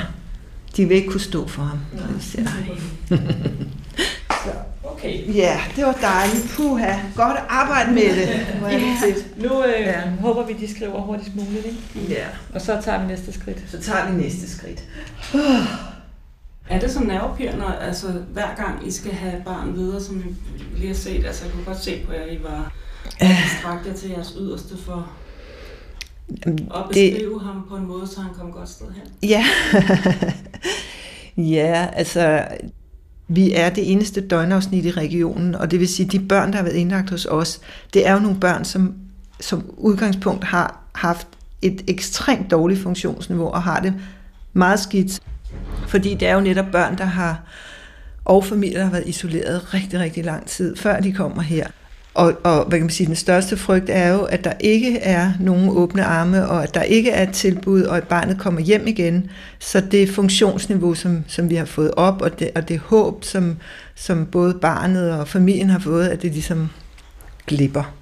de 0.77 0.85
vil 0.85 0.97
ikke 0.97 1.11
kunne 1.11 1.21
stå 1.21 1.47
for 1.47 1.61
ham. 1.61 1.79
ser 2.21 2.43
ham. 2.43 2.63
Okay. 4.97 5.33
Ja, 5.35 5.59
det 5.75 5.85
var 5.85 5.93
dejligt. 6.01 6.53
Puha. 6.55 6.93
Godt 7.15 7.37
arbejde 7.49 7.91
med 7.91 8.01
det. 8.15 8.27
Hvor 8.59 8.67
er 8.67 8.71
det 8.71 8.81
Ja, 8.81 8.95
fedt. 9.07 9.37
nu 9.43 9.63
øh, 9.63 9.81
ja. 9.81 10.09
håber 10.09 10.45
vi, 10.45 10.53
de 10.53 10.75
skriver 10.75 11.01
hurtigst 11.01 11.35
muligt, 11.35 11.65
ikke? 11.65 12.13
Ja. 12.13 12.25
Og 12.53 12.61
så 12.61 12.81
tager 12.83 13.01
vi 13.01 13.07
næste 13.07 13.31
skridt. 13.33 13.63
Så 13.71 13.81
tager 13.81 14.11
vi 14.11 14.21
næste 14.23 14.49
skridt. 14.57 14.83
Er 16.69 16.79
det 16.79 16.91
så 16.91 16.99
nervepirrende, 16.99 17.65
altså 17.81 18.07
hver 18.33 18.55
gang 18.57 18.87
I 18.87 18.91
skal 18.91 19.11
have 19.11 19.41
barn 19.45 19.73
videre, 19.75 20.01
som 20.01 20.23
vi 20.23 20.29
lige 20.75 20.87
har 20.87 20.95
set? 20.95 21.25
Altså 21.25 21.45
jeg 21.45 21.53
kunne 21.53 21.65
godt 21.65 21.83
se 21.83 22.03
på 22.07 22.13
jer, 22.13 22.25
I 22.25 22.43
var 22.43 22.73
strakt 23.59 23.87
jer 23.87 23.93
til 23.93 24.09
jeres 24.09 24.33
yderste 24.39 24.77
for 24.85 25.11
at 26.45 26.83
det- 26.93 27.13
beskrive 27.13 27.41
ham 27.43 27.65
på 27.69 27.75
en 27.75 27.85
måde, 27.87 28.07
så 28.07 28.21
han 28.21 28.31
kom 28.39 28.51
godt 28.51 28.69
sted 28.69 28.85
hen. 28.95 29.29
Ja. 29.29 29.45
ja, 31.55 31.87
altså, 31.93 32.43
vi 33.27 33.53
er 33.53 33.69
det 33.69 33.91
eneste 33.91 34.27
døgnafsnit 34.27 34.85
i 34.85 34.91
regionen, 34.91 35.55
og 35.55 35.71
det 35.71 35.79
vil 35.79 35.87
sige, 35.87 36.09
de 36.09 36.19
børn, 36.19 36.51
der 36.51 36.57
har 36.57 36.63
været 36.63 36.75
indlagt 36.75 37.09
hos 37.09 37.25
os, 37.25 37.61
det 37.93 38.07
er 38.07 38.13
jo 38.13 38.19
nogle 38.19 38.39
børn, 38.39 38.65
som 38.65 38.93
som 39.39 39.65
udgangspunkt 39.77 40.43
har 40.43 40.79
haft 40.95 41.27
et 41.61 41.81
ekstremt 41.87 42.51
dårligt 42.51 42.79
funktionsniveau 42.79 43.47
og 43.47 43.63
har 43.63 43.79
det 43.79 43.93
meget 44.53 44.79
skidt. 44.79 45.19
Fordi 45.87 46.13
det 46.13 46.27
er 46.27 46.33
jo 46.33 46.41
netop 46.41 46.65
børn, 46.71 46.97
der 46.97 47.05
har, 47.05 47.41
og 48.25 48.45
familier, 48.45 48.77
der 48.77 48.83
har 48.85 48.91
været 48.91 49.07
isoleret 49.07 49.73
rigtig, 49.73 49.99
rigtig 49.99 50.25
lang 50.25 50.45
tid, 50.45 50.75
før 50.75 50.99
de 50.99 51.13
kommer 51.13 51.41
her. 51.41 51.67
Og, 52.17 52.33
og 52.43 52.65
hvad 52.65 52.79
kan 52.79 52.85
man 52.85 52.89
sige, 52.89 53.07
den 53.07 53.15
største 53.15 53.57
frygt 53.57 53.89
er 53.89 54.13
jo, 54.13 54.21
at 54.21 54.43
der 54.43 54.53
ikke 54.59 54.99
er 54.99 55.31
nogen 55.39 55.69
åbne 55.69 56.03
arme, 56.03 56.47
og 56.49 56.63
at 56.63 56.73
der 56.73 56.81
ikke 56.81 57.11
er 57.11 57.27
et 57.27 57.33
tilbud, 57.33 57.81
og 57.83 57.97
at 57.97 58.07
barnet 58.07 58.39
kommer 58.39 58.61
hjem 58.61 58.87
igen. 58.87 59.29
Så 59.59 59.81
det 59.81 60.09
funktionsniveau, 60.09 60.93
som, 60.93 61.23
som 61.27 61.49
vi 61.49 61.55
har 61.55 61.65
fået 61.65 61.91
op, 61.91 62.21
og 62.21 62.39
det, 62.39 62.49
og 62.55 62.69
det 62.69 62.79
håb, 62.79 63.23
som, 63.23 63.57
som 63.95 64.25
både 64.25 64.53
barnet 64.61 65.11
og 65.11 65.27
familien 65.27 65.69
har 65.69 65.79
fået, 65.79 66.07
at 66.07 66.21
det 66.21 66.31
ligesom 66.31 66.69
glipper. 67.47 67.93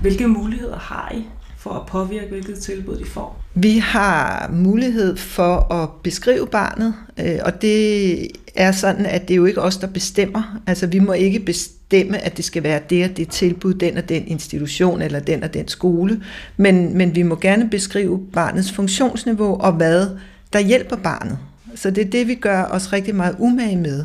Hvilke 0.00 0.28
muligheder 0.28 0.78
har 0.78 1.12
I 1.14 1.24
for 1.62 1.70
at 1.70 1.86
påvirke, 1.86 2.28
hvilket 2.28 2.58
tilbud 2.58 2.96
de 2.96 3.04
får? 3.04 3.42
Vi 3.54 3.78
har 3.78 4.50
mulighed 4.52 5.16
for 5.16 5.72
at 5.72 5.88
beskrive 6.02 6.46
barnet, 6.46 6.94
øh, 7.18 7.38
og 7.44 7.62
det 7.62 8.28
er 8.54 8.72
sådan, 8.72 9.06
at 9.06 9.28
det 9.28 9.34
er 9.34 9.36
jo 9.36 9.44
ikke 9.44 9.62
os, 9.62 9.76
der 9.76 9.86
bestemmer. 9.86 10.60
Altså 10.66 10.86
vi 10.86 10.98
må 10.98 11.12
ikke 11.12 11.40
bestemme, 11.40 12.18
at 12.18 12.36
det 12.36 12.44
skal 12.44 12.62
være 12.62 12.80
det 12.90 13.10
og 13.10 13.16
det 13.16 13.28
tilbud, 13.28 13.74
den 13.74 13.96
og 13.96 14.08
den 14.08 14.26
institution 14.26 15.02
eller 15.02 15.20
den 15.20 15.42
og 15.42 15.54
den 15.54 15.68
skole, 15.68 16.22
men, 16.56 16.98
men 16.98 17.14
vi 17.14 17.22
må 17.22 17.36
gerne 17.36 17.70
beskrive 17.70 18.26
barnets 18.32 18.72
funktionsniveau 18.72 19.60
og 19.60 19.72
hvad 19.72 20.06
der 20.52 20.60
hjælper 20.60 20.96
barnet. 20.96 21.38
Så 21.74 21.90
det 21.90 22.06
er 22.06 22.10
det, 22.10 22.28
vi 22.28 22.34
gør 22.34 22.64
os 22.64 22.92
rigtig 22.92 23.14
meget 23.14 23.36
umage 23.38 23.76
med. 23.76 24.04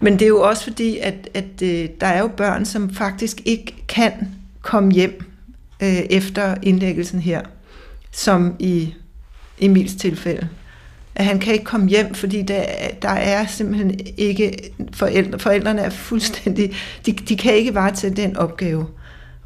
Men 0.00 0.12
det 0.12 0.22
er 0.22 0.28
jo 0.28 0.42
også 0.42 0.62
fordi, 0.62 0.98
at, 0.98 1.28
at 1.34 1.62
øh, 1.62 1.88
der 2.00 2.06
er 2.06 2.20
jo 2.20 2.28
børn, 2.28 2.64
som 2.64 2.94
faktisk 2.94 3.42
ikke 3.44 3.74
kan 3.88 4.12
komme 4.62 4.92
hjem 4.92 5.33
øh, 5.82 5.96
efter 6.10 6.54
indlæggelsen 6.62 7.20
her, 7.20 7.42
som 8.12 8.54
i 8.58 8.94
Emils 9.58 9.94
tilfælde. 9.94 10.48
At 11.14 11.24
han 11.24 11.38
kan 11.38 11.52
ikke 11.52 11.64
komme 11.64 11.88
hjem, 11.88 12.14
fordi 12.14 12.42
der, 12.42 12.64
der 13.02 13.08
er 13.08 13.46
simpelthen 13.46 14.00
ikke 14.16 14.72
forældre. 14.92 15.38
Forældrene 15.38 15.80
er 15.80 15.90
fuldstændig, 15.90 16.72
de, 17.06 17.12
de 17.12 17.36
kan 17.36 17.54
ikke 17.54 17.74
varetage 17.74 18.16
den 18.16 18.36
opgave. 18.36 18.86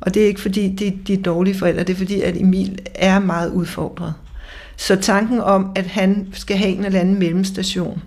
Og 0.00 0.14
det 0.14 0.22
er 0.22 0.26
ikke 0.26 0.40
fordi, 0.40 0.68
de, 0.68 0.98
de 1.06 1.12
er 1.12 1.22
dårlige 1.22 1.54
forældre, 1.54 1.82
det 1.82 1.92
er 1.92 1.96
fordi, 1.96 2.20
at 2.20 2.36
Emil 2.36 2.78
er 2.94 3.18
meget 3.18 3.50
udfordret. 3.50 4.14
Så 4.76 4.96
tanken 4.96 5.40
om, 5.40 5.72
at 5.76 5.86
han 5.86 6.28
skal 6.32 6.56
have 6.56 6.70
en 6.70 6.84
eller 6.84 7.00
anden 7.00 7.18
mellemstation, 7.18 8.02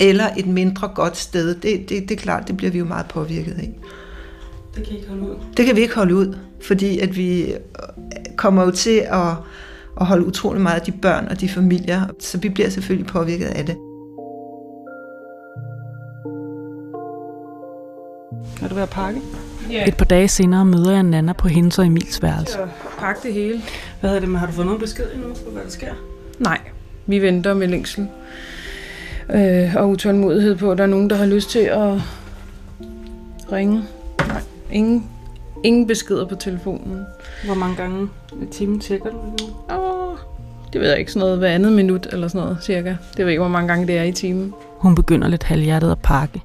eller 0.00 0.26
et 0.36 0.46
mindre 0.46 0.88
godt 0.88 1.16
sted, 1.16 1.54
det, 1.54 1.88
det, 1.88 2.08
det 2.08 2.10
er 2.10 2.22
klart, 2.22 2.48
det 2.48 2.56
bliver 2.56 2.72
vi 2.72 2.78
jo 2.78 2.84
meget 2.84 3.06
påvirket 3.06 3.52
af. 3.58 3.70
Det 4.74 4.84
kan 4.84 4.92
I 4.92 4.96
ikke 4.96 5.08
holde 5.08 5.22
ud. 5.22 5.36
Det 5.56 5.66
kan 5.66 5.76
vi 5.76 5.80
ikke 5.80 5.94
holde 5.94 6.14
ud, 6.14 6.36
fordi 6.60 6.98
at 6.98 7.16
vi 7.16 7.54
kommer 8.36 8.64
jo 8.64 8.70
til 8.70 9.02
at, 9.10 9.28
at 10.00 10.06
holde 10.06 10.26
utrolig 10.26 10.62
meget 10.62 10.80
af 10.80 10.86
de 10.86 10.92
børn 10.92 11.28
og 11.28 11.40
de 11.40 11.48
familier, 11.48 12.06
så 12.20 12.38
vi 12.38 12.48
bliver 12.48 12.68
selvfølgelig 12.68 13.06
påvirket 13.06 13.46
af 13.46 13.66
det. 13.66 13.76
Er 18.62 18.68
du 18.68 18.74
ved 18.74 18.82
at 18.82 18.90
pakke? 18.90 19.20
Ja. 19.70 19.88
Et 19.88 19.96
par 19.96 20.04
dage 20.04 20.28
senere 20.28 20.64
møder 20.64 20.92
jeg 20.92 21.02
Nana 21.02 21.32
på 21.32 21.48
hendes 21.48 21.78
og 21.78 21.86
Emils 21.86 22.22
værelse. 22.22 22.52
Så 22.52 22.68
pakke 22.98 23.20
det 23.22 23.32
hele. 23.32 23.62
Hvad 24.00 24.10
hedder 24.10 24.20
det, 24.20 24.28
men 24.28 24.38
har 24.38 24.46
du 24.46 24.52
fået 24.52 24.66
nogen 24.66 24.80
besked 24.80 25.04
endnu 25.14 25.28
på, 25.28 25.50
hvad 25.52 25.62
der 25.62 25.70
sker? 25.70 25.92
Nej, 26.38 26.60
vi 27.06 27.22
venter 27.22 27.54
med 27.54 27.68
længsel. 27.68 28.08
Øh, 29.34 29.76
og 29.76 29.88
utålmodighed 29.88 30.56
på, 30.56 30.72
at 30.72 30.78
der 30.78 30.84
er 30.84 30.88
nogen, 30.88 31.10
der 31.10 31.16
har 31.16 31.26
lyst 31.26 31.50
til 31.50 31.58
at 31.58 32.00
ringe. 33.52 33.84
Nej, 34.28 34.40
ingen, 34.72 35.06
ingen 35.62 35.86
beskeder 35.86 36.26
på 36.26 36.34
telefonen. 36.34 37.04
Hvor 37.44 37.54
mange 37.54 37.76
gange 37.76 38.08
i 38.42 38.46
timen 38.46 38.80
tjekker 38.80 39.10
du 39.10 39.16
det 39.16 39.40
nu? 39.40 39.76
Åh, 39.76 40.16
det 40.72 40.80
ved 40.80 40.88
jeg 40.88 40.98
ikke, 40.98 41.12
sådan 41.12 41.26
noget 41.26 41.38
hver 41.38 41.48
andet 41.48 41.72
minut 41.72 42.06
eller 42.12 42.28
sådan 42.28 42.46
noget, 42.46 42.58
cirka. 42.62 42.88
Det 42.88 43.18
ved 43.18 43.24
jeg 43.24 43.30
ikke, 43.30 43.40
hvor 43.40 43.48
mange 43.48 43.68
gange 43.68 43.86
det 43.86 43.98
er 43.98 44.02
i 44.02 44.12
timen. 44.12 44.54
Hun 44.78 44.94
begynder 44.94 45.28
lidt 45.28 45.42
halvhjertet 45.42 45.90
at 45.90 45.98
pakke. 46.02 46.42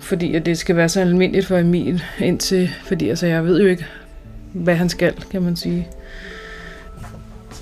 Fordi 0.00 0.34
at 0.34 0.46
det 0.46 0.58
skal 0.58 0.76
være 0.76 0.88
så 0.88 1.00
almindeligt 1.00 1.46
for 1.46 1.58
Emil, 1.58 2.02
indtil, 2.18 2.70
fordi 2.84 3.08
altså, 3.08 3.26
jeg 3.26 3.44
ved 3.44 3.60
jo 3.60 3.66
ikke, 3.66 3.86
hvad 4.52 4.74
han 4.74 4.88
skal, 4.88 5.14
kan 5.30 5.42
man 5.42 5.56
sige. 5.56 5.88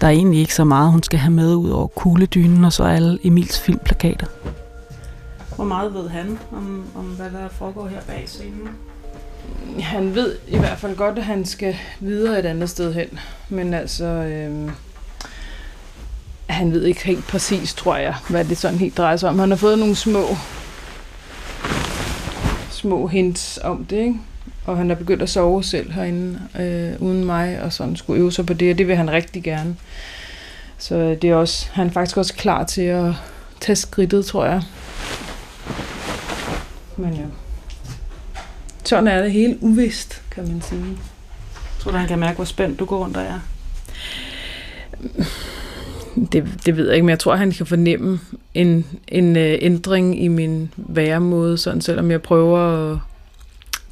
Der 0.00 0.06
er 0.06 0.10
egentlig 0.10 0.40
ikke 0.40 0.54
så 0.54 0.64
meget, 0.64 0.92
hun 0.92 1.02
skal 1.02 1.18
have 1.18 1.32
med 1.32 1.54
ud 1.54 1.70
over 1.70 1.86
kugledynen 1.86 2.64
og 2.64 2.72
så 2.72 2.84
alle 2.84 3.18
Emils 3.24 3.60
filmplakater. 3.60 4.26
Hvor 5.56 5.64
meget 5.64 5.94
ved 5.94 6.08
han 6.08 6.38
om, 6.52 6.84
om 6.96 7.04
hvad 7.04 7.30
der 7.30 7.48
foregår 7.48 7.86
her 7.86 8.00
bag 8.06 8.22
scenen? 8.26 8.68
Han 9.80 10.14
ved 10.14 10.36
i 10.48 10.58
hvert 10.58 10.78
fald 10.78 10.96
godt, 10.96 11.18
at 11.18 11.24
han 11.24 11.44
skal 11.44 11.76
videre 12.00 12.38
et 12.38 12.46
andet 12.46 12.70
sted 12.70 12.94
hen. 12.94 13.18
Men 13.48 13.74
altså, 13.74 14.04
øh, 14.04 14.70
han 16.46 16.72
ved 16.72 16.84
ikke 16.84 17.04
helt 17.04 17.26
præcis, 17.26 17.74
tror 17.74 17.96
jeg, 17.96 18.14
hvad 18.28 18.44
det 18.44 18.58
sådan 18.58 18.78
helt 18.78 18.96
drejer 18.96 19.16
sig 19.16 19.28
om. 19.28 19.38
Han 19.38 19.50
har 19.50 19.56
fået 19.56 19.78
nogle 19.78 19.96
små, 19.96 20.36
små 22.70 23.06
hints 23.06 23.58
om 23.64 23.84
det, 23.84 23.96
ikke? 23.96 24.14
Og 24.66 24.76
han 24.76 24.90
er 24.90 24.94
begyndt 24.94 25.22
at 25.22 25.30
sove 25.30 25.64
selv 25.64 25.92
herinde 25.92 26.40
øh, 26.60 27.02
uden 27.02 27.24
mig, 27.24 27.62
og 27.62 27.72
sådan 27.72 27.96
skulle 27.96 28.20
øve 28.20 28.32
sig 28.32 28.46
på 28.46 28.54
det, 28.54 28.72
og 28.72 28.78
det 28.78 28.88
vil 28.88 28.96
han 28.96 29.10
rigtig 29.10 29.42
gerne. 29.42 29.76
Så 30.78 30.94
øh, 30.94 31.22
det 31.22 31.30
er 31.30 31.34
også, 31.34 31.66
han 31.72 31.86
er 31.86 31.90
faktisk 31.90 32.16
også 32.16 32.34
klar 32.34 32.64
til 32.64 32.82
at 32.82 33.12
tage 33.60 33.76
skridtet, 33.76 34.26
tror 34.26 34.44
jeg. 34.44 34.62
Men 36.96 37.14
ja. 37.14 37.24
Sådan 38.84 39.08
er 39.08 39.22
det 39.22 39.32
helt 39.32 39.58
uvist, 39.60 40.22
kan 40.30 40.48
man 40.48 40.62
sige. 40.62 40.98
Tror 41.78 41.90
du, 41.90 41.96
han 41.96 42.08
kan 42.08 42.18
mærke, 42.18 42.36
hvor 42.36 42.44
spændt 42.44 42.78
du 42.78 42.84
går 42.84 42.98
rundt 42.98 43.16
og 43.16 43.22
er? 43.22 43.40
Det, 46.32 46.44
det 46.66 46.76
ved 46.76 46.86
jeg 46.86 46.94
ikke, 46.94 47.04
men 47.04 47.10
jeg 47.10 47.18
tror, 47.18 47.36
han 47.36 47.52
kan 47.52 47.66
fornemme 47.66 48.20
en, 48.54 48.86
en 49.08 49.36
uh, 49.36 49.42
ændring 49.42 50.22
i 50.22 50.28
min 50.28 50.70
væremåde, 50.76 51.58
sådan 51.58 51.80
selvom 51.80 52.10
jeg 52.10 52.22
prøver 52.22 52.92
at 52.92 52.98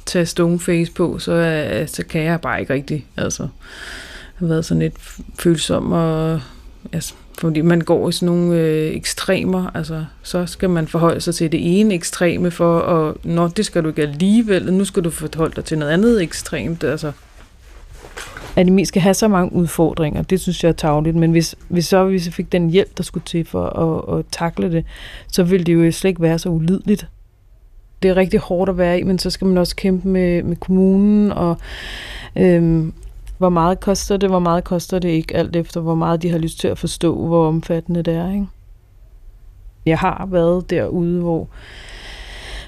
tage 0.05 0.25
stoneface 0.25 0.91
på, 0.91 1.19
så, 1.19 1.31
uh, 1.81 1.87
så 1.87 2.03
kan 2.05 2.21
jeg 2.21 2.41
bare 2.41 2.61
ikke 2.61 2.73
rigtig. 2.73 3.05
Altså, 3.17 3.43
jeg 3.43 3.49
har 4.39 4.47
været 4.47 4.65
sådan 4.65 4.81
lidt 4.81 4.95
følsom, 5.39 5.91
og 5.91 6.41
altså, 6.93 7.13
fordi 7.41 7.61
man 7.61 7.81
går 7.81 8.09
i 8.09 8.11
sådan 8.11 8.35
nogle 8.35 8.57
øh, 8.57 8.95
ekstremer, 8.95 9.71
altså, 9.73 10.05
så 10.23 10.45
skal 10.45 10.69
man 10.69 10.87
forholde 10.87 11.21
sig 11.21 11.35
til 11.35 11.51
det 11.51 11.79
ene 11.79 11.93
ekstreme 11.93 12.51
for, 12.51 12.79
og 12.79 13.17
nå, 13.23 13.47
det 13.47 13.65
skal 13.65 13.83
du 13.83 13.87
ikke 13.87 14.01
alligevel, 14.01 14.73
nu 14.73 14.85
skal 14.85 15.03
du 15.03 15.09
forholde 15.09 15.55
dig 15.55 15.65
til 15.65 15.77
noget 15.77 15.91
andet 15.91 16.21
ekstremt, 16.21 16.83
altså. 16.83 17.11
At 18.55 18.67
Emil 18.67 18.85
skal 18.85 19.01
have 19.01 19.13
så 19.13 19.27
mange 19.27 19.53
udfordringer, 19.53 20.21
det 20.21 20.39
synes 20.39 20.63
jeg 20.63 20.69
er 20.69 20.73
tageligt, 20.73 21.15
men 21.15 21.31
hvis, 21.31 21.55
hvis 21.67 21.85
så 21.85 22.05
hvis 22.05 22.25
jeg 22.25 22.33
fik 22.33 22.51
den 22.51 22.69
hjælp, 22.69 22.97
der 22.97 23.03
skulle 23.03 23.23
til 23.25 23.45
for 23.45 23.65
at, 23.65 24.19
at 24.19 24.25
takle 24.31 24.71
det, 24.71 24.85
så 25.27 25.43
ville 25.43 25.63
det 25.63 25.73
jo 25.73 25.91
slet 25.91 26.09
ikke 26.09 26.21
være 26.21 26.39
så 26.39 26.49
ulideligt. 26.49 27.07
Det 28.03 28.11
er 28.11 28.17
rigtig 28.17 28.39
hårdt 28.39 28.69
at 28.69 28.77
være 28.77 28.99
i, 28.99 29.03
men 29.03 29.19
så 29.19 29.29
skal 29.29 29.47
man 29.47 29.57
også 29.57 29.75
kæmpe 29.75 30.07
med, 30.07 30.43
med 30.43 30.55
kommunen, 30.55 31.31
og 31.31 31.57
øhm, 32.35 32.93
hvor 33.41 33.49
meget 33.49 33.79
koster 33.79 34.17
det, 34.17 34.29
hvor 34.29 34.39
meget 34.39 34.63
koster 34.63 34.99
det 34.99 35.09
ikke, 35.09 35.35
alt 35.35 35.55
efter 35.55 35.81
hvor 35.81 35.95
meget 35.95 36.21
de 36.21 36.29
har 36.29 36.37
lyst 36.37 36.59
til 36.59 36.67
at 36.67 36.77
forstå, 36.77 37.25
hvor 37.25 37.47
omfattende 37.47 38.03
det 38.03 38.13
er. 38.13 38.31
Ikke? 38.33 38.47
Jeg 39.85 39.99
har 39.99 40.27
været 40.31 40.69
derude, 40.69 41.21
hvor, 41.21 41.47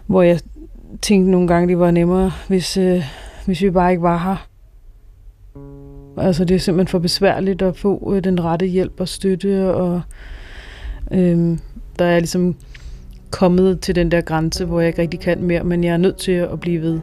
hvor 0.06 0.22
jeg 0.22 0.40
tænkte 1.02 1.32
nogle 1.32 1.48
gange, 1.48 1.68
det 1.68 1.80
var 1.80 1.92
nemmere, 1.92 2.32
hvis, 2.48 2.78
øh, 2.78 3.04
hvis 3.46 3.62
vi 3.62 3.70
bare 3.70 3.92
ikke 3.92 4.02
var 4.02 4.18
her. 4.18 4.48
Altså 6.18 6.46
det 6.46 6.56
er 6.56 6.60
simpelthen 6.60 6.92
for 6.92 7.00
besværligt 7.00 7.62
at 7.62 7.78
få 7.78 8.14
øh, 8.16 8.24
den 8.24 8.44
rette 8.44 8.66
hjælp 8.66 9.00
og 9.00 9.08
støtte, 9.08 9.74
og 9.74 10.02
øh, 11.12 11.58
der 12.00 12.06
er 12.06 12.20
ligesom 12.20 12.56
kommet 13.32 13.80
til 13.80 13.96
den 13.96 14.12
der 14.12 14.22
grænse, 14.22 14.66
hvor 14.66 14.80
jeg 14.80 14.88
ikke 14.88 15.02
rigtig 15.02 15.20
kan 15.20 15.44
mere, 15.44 15.64
men 15.64 15.84
jeg 15.84 15.94
er 15.94 15.98
nødt 15.98 16.18
til 16.18 16.32
at 16.32 16.60
blive 16.60 16.82
ved. 16.82 17.00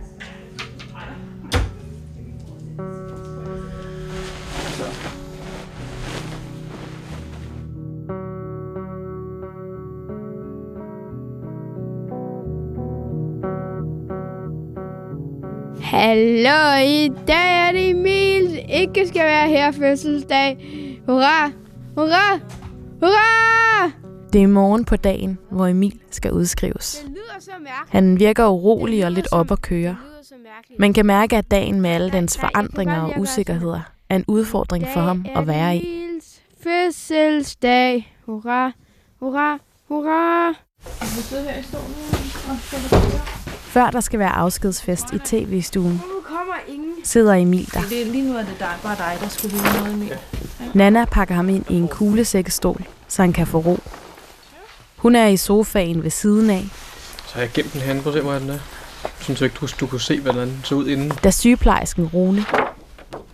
Hallo, 16.10 16.74
i 16.84 17.08
dag 17.28 17.68
er 17.68 17.72
det 17.72 17.90
Emil. 17.90 18.64
Ikke 18.68 19.08
skal 19.08 19.24
være 19.24 19.48
her 19.48 19.72
fødselsdag. 19.72 20.58
Hurra! 21.06 21.50
Hurra! 21.96 22.38
Hurra! 23.00 23.90
Det 24.32 24.42
er 24.42 24.46
morgen 24.46 24.84
på 24.84 24.96
dagen, 24.96 25.38
hvor 25.50 25.66
Emil 25.66 26.00
skal 26.10 26.32
udskrives. 26.32 27.06
Han 27.88 28.18
virker 28.18 28.48
urolig 28.48 29.04
og 29.04 29.12
lidt 29.12 29.32
op 29.32 29.52
at 29.52 29.62
køre. 29.62 29.96
Man 30.78 30.92
kan 30.92 31.06
mærke, 31.06 31.36
at 31.36 31.50
dagen 31.50 31.80
med 31.80 31.90
alle 31.90 32.10
dens 32.10 32.38
forandringer 32.38 33.02
og 33.02 33.20
usikkerheder 33.20 33.80
er 34.08 34.16
en 34.16 34.24
udfordring 34.28 34.86
for 34.94 35.00
ham 35.00 35.26
at 35.36 35.46
være 35.46 35.76
i. 35.76 35.80
Emils 35.80 36.40
fødselsdag. 36.62 38.16
Hurra! 38.26 38.72
Hurra! 39.20 39.58
Hurra! 39.88 40.48
Du 41.00 41.22
sidder 41.22 41.50
her 41.50 41.60
i 41.60 41.62
stolen 41.62 41.94
og. 42.48 43.39
Før 43.70 43.90
der 43.90 44.00
skal 44.00 44.18
være 44.18 44.28
afskedsfest 44.30 45.12
i 45.12 45.18
tv-stuen, 45.18 45.92
Nu 45.92 46.20
kommer 46.24 46.54
ingen. 46.68 46.92
sidder 47.04 47.34
Emil 47.34 47.68
der. 47.74 47.80
Det, 47.80 48.06
lige 48.06 48.28
nu 48.32 48.36
er 48.36 48.42
det 48.42 48.56
dig, 48.58 48.74
bare 48.82 48.96
dig, 48.96 49.18
der 49.20 49.28
skulle 49.28 49.54
vide 49.54 49.78
noget 49.82 49.98
mere. 49.98 50.16
Nana 50.74 51.04
pakker 51.04 51.34
ham 51.34 51.48
ind 51.48 51.64
i 51.70 51.74
en 51.74 51.88
kuglesækkestol, 51.88 52.84
så 53.08 53.22
han 53.22 53.32
kan 53.32 53.46
få 53.46 53.58
ro. 53.58 53.78
Hun 54.96 55.16
er 55.16 55.26
i 55.26 55.36
sofaen 55.36 56.02
ved 56.02 56.10
siden 56.10 56.50
af, 56.50 56.64
Så 57.26 57.34
har 57.34 57.40
jeg 57.40 57.50
gemt 57.54 57.72
den 57.72 57.80
herinde. 57.80 58.02
Prøv 58.02 58.12
at 58.12 58.18
se, 58.18 58.22
hvor 58.22 58.32
er 58.32 58.38
den 58.38 58.50
er. 58.50 58.58
Sådan 59.20 59.36
så 59.36 59.44
ikke 59.44 59.56
du, 59.60 59.66
du 59.80 59.86
kunne 59.86 60.00
se, 60.00 60.20
hvordan 60.20 60.48
den 60.48 60.60
så 60.64 60.74
ud 60.74 60.86
inden. 60.88 61.10
da 61.24 61.30
sygeplejersken 61.30 62.06
Rune 62.14 62.44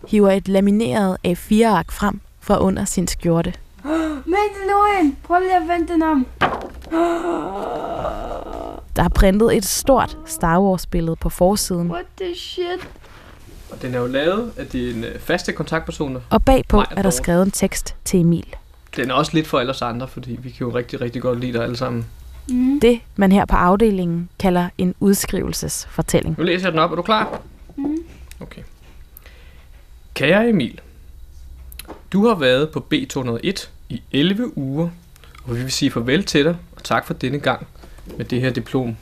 hiver 0.08 0.30
et 0.30 0.48
lamineret 0.48 1.16
A4-ark 1.28 1.92
frem 1.92 2.20
fra 2.40 2.60
under 2.60 2.84
sin 2.84 3.08
skjorte. 3.08 3.52
Mandalorian! 4.34 5.16
Prøv 5.24 5.40
lige 5.40 5.56
at 5.56 5.68
vente 5.68 5.92
den 5.92 6.02
om. 6.02 6.26
Der 8.96 9.02
er 9.02 9.08
printet 9.08 9.56
et 9.56 9.64
stort 9.64 10.18
Star 10.26 10.60
Wars-billede 10.60 11.16
på 11.16 11.28
forsiden, 11.28 11.90
What 11.90 12.04
the 12.20 12.34
shit? 12.34 12.88
Og 13.70 13.82
den 13.82 13.94
er 13.94 13.98
jo 13.98 14.06
lavet 14.06 14.52
af 14.56 14.66
dine 14.66 15.06
faste 15.18 15.52
kontaktpersoner. 15.52 16.20
og 16.30 16.44
bagpå 16.44 16.84
er 16.90 17.02
der 17.02 17.10
skrevet 17.10 17.42
en 17.42 17.50
tekst 17.50 17.94
til 18.04 18.20
Emil. 18.20 18.46
Den 18.96 19.10
er 19.10 19.14
også 19.14 19.32
lidt 19.34 19.46
for 19.46 19.58
alle 19.58 19.70
os 19.70 19.82
andre, 19.82 20.08
fordi 20.08 20.38
vi 20.42 20.50
kan 20.50 20.66
jo 20.66 20.74
rigtig, 20.74 21.00
rigtig 21.00 21.22
godt 21.22 21.40
lide 21.40 21.52
dig 21.52 21.62
alle 21.62 21.76
sammen. 21.76 22.06
Mm. 22.48 22.80
Det, 22.80 23.00
man 23.16 23.32
her 23.32 23.44
på 23.44 23.56
afdelingen 23.56 24.28
kalder 24.38 24.68
en 24.78 24.94
udskrivelsesfortælling. 25.00 26.34
Nu 26.38 26.44
læser 26.44 26.66
jeg 26.66 26.72
den 26.72 26.78
op. 26.80 26.92
Er 26.92 26.96
du 26.96 27.02
klar? 27.02 27.40
Mm. 27.76 27.96
Okay. 28.40 28.62
Kære 30.14 30.48
Emil, 30.48 30.80
du 32.12 32.26
har 32.26 32.34
været 32.34 32.70
på 32.70 32.86
B201 32.94 33.68
i 33.88 34.02
11 34.12 34.58
uger, 34.58 34.88
og 35.44 35.56
vi 35.56 35.62
vil 35.62 35.72
sige 35.72 35.90
farvel 35.90 36.24
til 36.24 36.44
dig, 36.44 36.56
og 36.76 36.84
tak 36.84 37.06
for 37.06 37.14
denne 37.14 37.38
gang 37.38 37.66
med 38.16 38.24
det 38.24 38.40
her 38.40 38.50
diplom. 38.50 38.96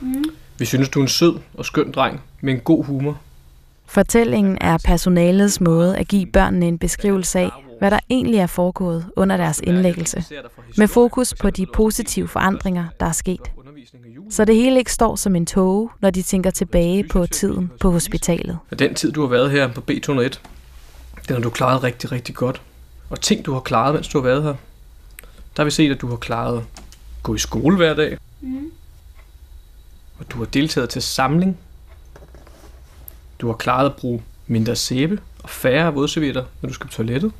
Mm. 0.00 0.24
Vi 0.58 0.64
synes, 0.64 0.88
du 0.88 0.98
er 0.98 1.02
en 1.02 1.08
sød 1.08 1.38
og 1.54 1.64
skøn 1.64 1.92
dreng 1.92 2.20
med 2.40 2.52
en 2.52 2.60
god 2.60 2.84
humor. 2.84 3.18
Fortællingen 3.86 4.58
er 4.60 4.78
personalets 4.84 5.60
måde 5.60 5.96
at 5.96 6.08
give 6.08 6.26
børnene 6.26 6.66
en 6.68 6.78
beskrivelse 6.78 7.38
af, 7.38 7.50
hvad 7.78 7.90
der 7.90 7.98
egentlig 8.10 8.38
er 8.38 8.46
foregået 8.46 9.06
under 9.16 9.36
deres 9.36 9.60
indlæggelse, 9.64 10.24
med 10.76 10.88
fokus 10.88 11.34
på 11.40 11.50
de 11.50 11.66
positive 11.66 12.28
forandringer, 12.28 12.84
der 13.00 13.06
er 13.06 13.12
sket. 13.12 13.40
Så 14.30 14.44
det 14.44 14.56
hele 14.56 14.78
ikke 14.78 14.92
står 14.92 15.16
som 15.16 15.36
en 15.36 15.46
tåge, 15.46 15.88
når 16.00 16.10
de 16.10 16.22
tænker 16.22 16.50
tilbage 16.50 17.08
på 17.08 17.26
tiden 17.26 17.70
på 17.80 17.90
hospitalet. 17.90 18.58
Og 18.70 18.78
den 18.78 18.94
tid, 18.94 19.12
du 19.12 19.20
har 19.20 19.28
været 19.28 19.50
her 19.50 19.72
på 19.72 19.82
B201, 19.90 20.38
den 21.28 21.34
har 21.34 21.40
du 21.40 21.50
klaret 21.50 21.82
rigtig, 21.82 22.12
rigtig 22.12 22.34
godt. 22.34 22.62
Og 23.10 23.20
ting, 23.20 23.46
du 23.46 23.52
har 23.52 23.60
klaret, 23.60 23.94
mens 23.94 24.08
du 24.08 24.18
har 24.18 24.22
været 24.22 24.42
her, 24.42 24.54
der 25.56 25.62
har 25.62 25.64
vi 25.64 25.70
set, 25.70 25.90
at 25.90 26.00
du 26.00 26.08
har 26.08 26.16
klaret 26.16 26.64
gå 27.26 27.34
i 27.34 27.38
skole 27.38 27.76
hver 27.76 27.94
dag, 27.94 28.18
Mm. 28.40 28.70
og 30.18 30.30
du 30.30 30.38
har 30.38 30.44
deltaget 30.44 30.88
til 30.90 31.02
samling. 31.02 31.56
Du 33.38 33.46
har 33.46 33.54
klaret 33.54 33.86
at 33.86 33.96
bruge 33.96 34.22
mindre 34.46 34.76
sæbe 34.76 35.18
og 35.42 35.50
færre 35.50 35.94
vådservietter, 35.94 36.44
når 36.60 36.68
du 36.68 36.74
skal 36.74 36.86
på 36.86 36.92
toilettet. 36.92 37.32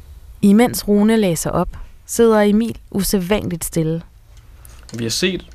Imens 0.42 0.88
Rune 0.88 1.16
læser 1.16 1.50
op, 1.50 1.68
sidder 2.06 2.40
Emil 2.40 2.78
usædvanligt 2.90 3.64
stille. 3.64 4.02
Og 4.92 4.98
vi 4.98 5.04
har 5.04 5.10
set, 5.10 5.46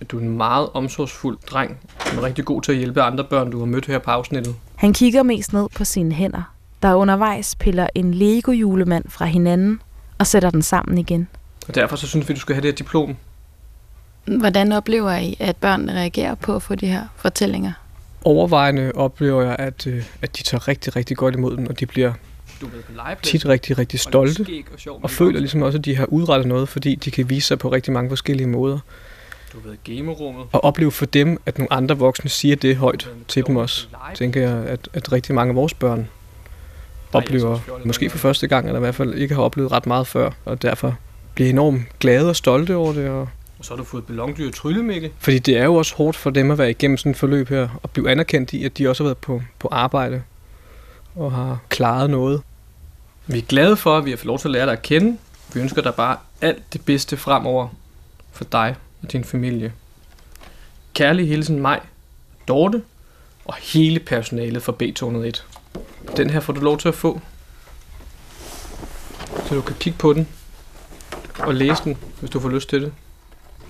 at 0.00 0.10
du 0.10 0.16
er 0.18 0.22
en 0.22 0.36
meget 0.36 0.68
omsorgsfuld 0.74 1.38
dreng, 1.50 1.76
som 2.06 2.18
er 2.18 2.22
rigtig 2.22 2.44
god 2.44 2.62
til 2.62 2.72
at 2.72 2.78
hjælpe 2.78 3.02
andre 3.02 3.24
børn, 3.24 3.50
du 3.52 3.58
har 3.58 3.66
mødt 3.66 3.86
her 3.86 3.98
på 3.98 4.10
afsnittet. 4.10 4.54
Han 4.76 4.92
kigger 4.92 5.22
mest 5.22 5.52
ned 5.52 5.68
på 5.76 5.84
sine 5.84 6.14
hænder, 6.14 6.42
der 6.82 6.94
undervejs 6.94 7.54
piller 7.56 7.86
en 7.94 8.14
Lego-julemand 8.14 9.04
fra 9.08 9.24
hinanden 9.24 9.80
og 10.18 10.26
sætter 10.26 10.50
den 10.50 10.62
sammen 10.62 10.98
igen. 10.98 11.28
Og 11.68 11.74
derfor 11.74 11.96
så 11.96 12.06
synes 12.06 12.28
vi, 12.28 12.34
du 12.34 12.40
skal 12.40 12.54
have 12.54 12.62
det 12.62 12.68
her 12.70 12.76
diplom. 12.76 13.16
Hvordan 14.26 14.72
oplever 14.72 15.16
I, 15.16 15.36
at 15.40 15.56
børnene 15.56 15.92
reagerer 15.92 16.34
på 16.34 16.56
at 16.56 16.62
få 16.62 16.74
de 16.74 16.86
her 16.86 17.02
fortællinger? 17.16 17.72
Overvejende 18.24 18.92
oplever 18.94 19.42
jeg, 19.42 19.56
at, 19.58 19.86
øh, 19.86 20.04
at 20.22 20.38
de 20.38 20.42
tager 20.42 20.68
rigtig, 20.68 20.96
rigtig 20.96 21.16
godt 21.16 21.34
imod 21.34 21.56
den, 21.56 21.68
og 21.68 21.80
de 21.80 21.86
bliver 21.86 22.12
tit 23.22 23.46
rigtig, 23.46 23.78
rigtig 23.78 24.00
stolte, 24.00 24.46
og 25.02 25.10
føler 25.10 25.40
ligesom 25.40 25.62
også, 25.62 25.78
at 25.78 25.84
de 25.84 25.96
har 25.96 26.06
udrettet 26.06 26.48
noget, 26.48 26.68
fordi 26.68 26.94
de 26.94 27.10
kan 27.10 27.30
vise 27.30 27.46
sig 27.46 27.58
på 27.58 27.72
rigtig 27.72 27.92
mange 27.92 28.08
forskellige 28.08 28.46
måder. 28.46 28.78
Du 29.52 29.58
i 29.72 29.96
gamerummet. 29.96 30.46
Og 30.52 30.64
opleve 30.64 30.92
for 30.92 31.06
dem, 31.06 31.40
at 31.46 31.58
nogle 31.58 31.72
andre 31.72 31.98
voksne 31.98 32.30
siger 32.30 32.56
det 32.56 32.76
højt 32.76 33.10
til 33.28 33.46
dem 33.46 33.56
også, 33.56 33.86
tænker 34.14 34.40
jeg, 34.40 34.66
at, 34.66 34.88
at 34.92 35.12
rigtig 35.12 35.34
mange 35.34 35.50
af 35.50 35.56
vores 35.56 35.74
børn 35.74 36.08
oplever, 37.12 37.58
måske 37.84 38.10
for 38.10 38.18
første 38.18 38.46
gang, 38.46 38.66
eller 38.66 38.78
i 38.78 38.80
hvert 38.80 38.94
fald 38.94 39.14
ikke 39.14 39.34
har 39.34 39.42
oplevet 39.42 39.72
ret 39.72 39.86
meget 39.86 40.06
før, 40.06 40.30
og 40.44 40.62
derfor 40.62 40.96
bliver 41.34 41.50
enormt 41.50 41.98
glade 42.00 42.28
og 42.28 42.36
stolte 42.36 42.76
over 42.76 42.92
det. 42.92 43.08
Og 43.08 43.28
og 43.58 43.64
så 43.64 43.70
har 43.70 43.76
du 43.76 43.84
fået 43.84 44.06
ballondyr 44.06 44.50
tryllemikkel. 44.50 45.10
Fordi 45.18 45.38
det 45.38 45.56
er 45.56 45.64
jo 45.64 45.74
også 45.74 45.94
hårdt 45.96 46.16
for 46.16 46.30
dem 46.30 46.50
at 46.50 46.58
være 46.58 46.70
igennem 46.70 46.96
sådan 46.96 47.10
et 47.10 47.16
forløb 47.16 47.48
her, 47.48 47.68
og 47.82 47.90
blive 47.90 48.10
anerkendt 48.10 48.52
i, 48.52 48.64
at 48.64 48.78
de 48.78 48.88
også 48.88 49.02
har 49.02 49.08
været 49.08 49.18
på, 49.18 49.42
på 49.58 49.68
arbejde 49.70 50.22
og 51.14 51.32
har 51.32 51.58
klaret 51.68 52.10
noget. 52.10 52.42
Vi 53.26 53.38
er 53.38 53.42
glade 53.42 53.76
for, 53.76 53.98
at 53.98 54.04
vi 54.04 54.10
har 54.10 54.16
fået 54.16 54.26
lov 54.26 54.38
til 54.38 54.48
at 54.48 54.52
lære 54.52 54.66
dig 54.66 54.72
at 54.72 54.82
kende. 54.82 55.18
Vi 55.54 55.60
ønsker 55.60 55.82
dig 55.82 55.94
bare 55.94 56.16
alt 56.40 56.72
det 56.72 56.84
bedste 56.84 57.16
fremover 57.16 57.68
for 58.32 58.44
dig 58.44 58.76
og 59.02 59.12
din 59.12 59.24
familie. 59.24 59.72
Kærlig 60.94 61.28
hilsen 61.28 61.60
mig, 61.60 61.80
Dorte 62.48 62.82
og 63.44 63.54
hele 63.54 64.00
personalet 64.00 64.62
for 64.62 64.76
B201. 64.82 65.42
Den 66.16 66.30
her 66.30 66.40
får 66.40 66.52
du 66.52 66.60
lov 66.60 66.78
til 66.78 66.88
at 66.88 66.94
få. 66.94 67.20
Så 69.48 69.54
du 69.54 69.60
kan 69.60 69.76
kigge 69.80 69.98
på 69.98 70.12
den 70.12 70.28
og 71.38 71.54
læse 71.54 71.84
den, 71.84 71.96
hvis 72.20 72.30
du 72.30 72.40
får 72.40 72.48
lyst 72.48 72.68
til 72.68 72.82
det. 72.82 72.92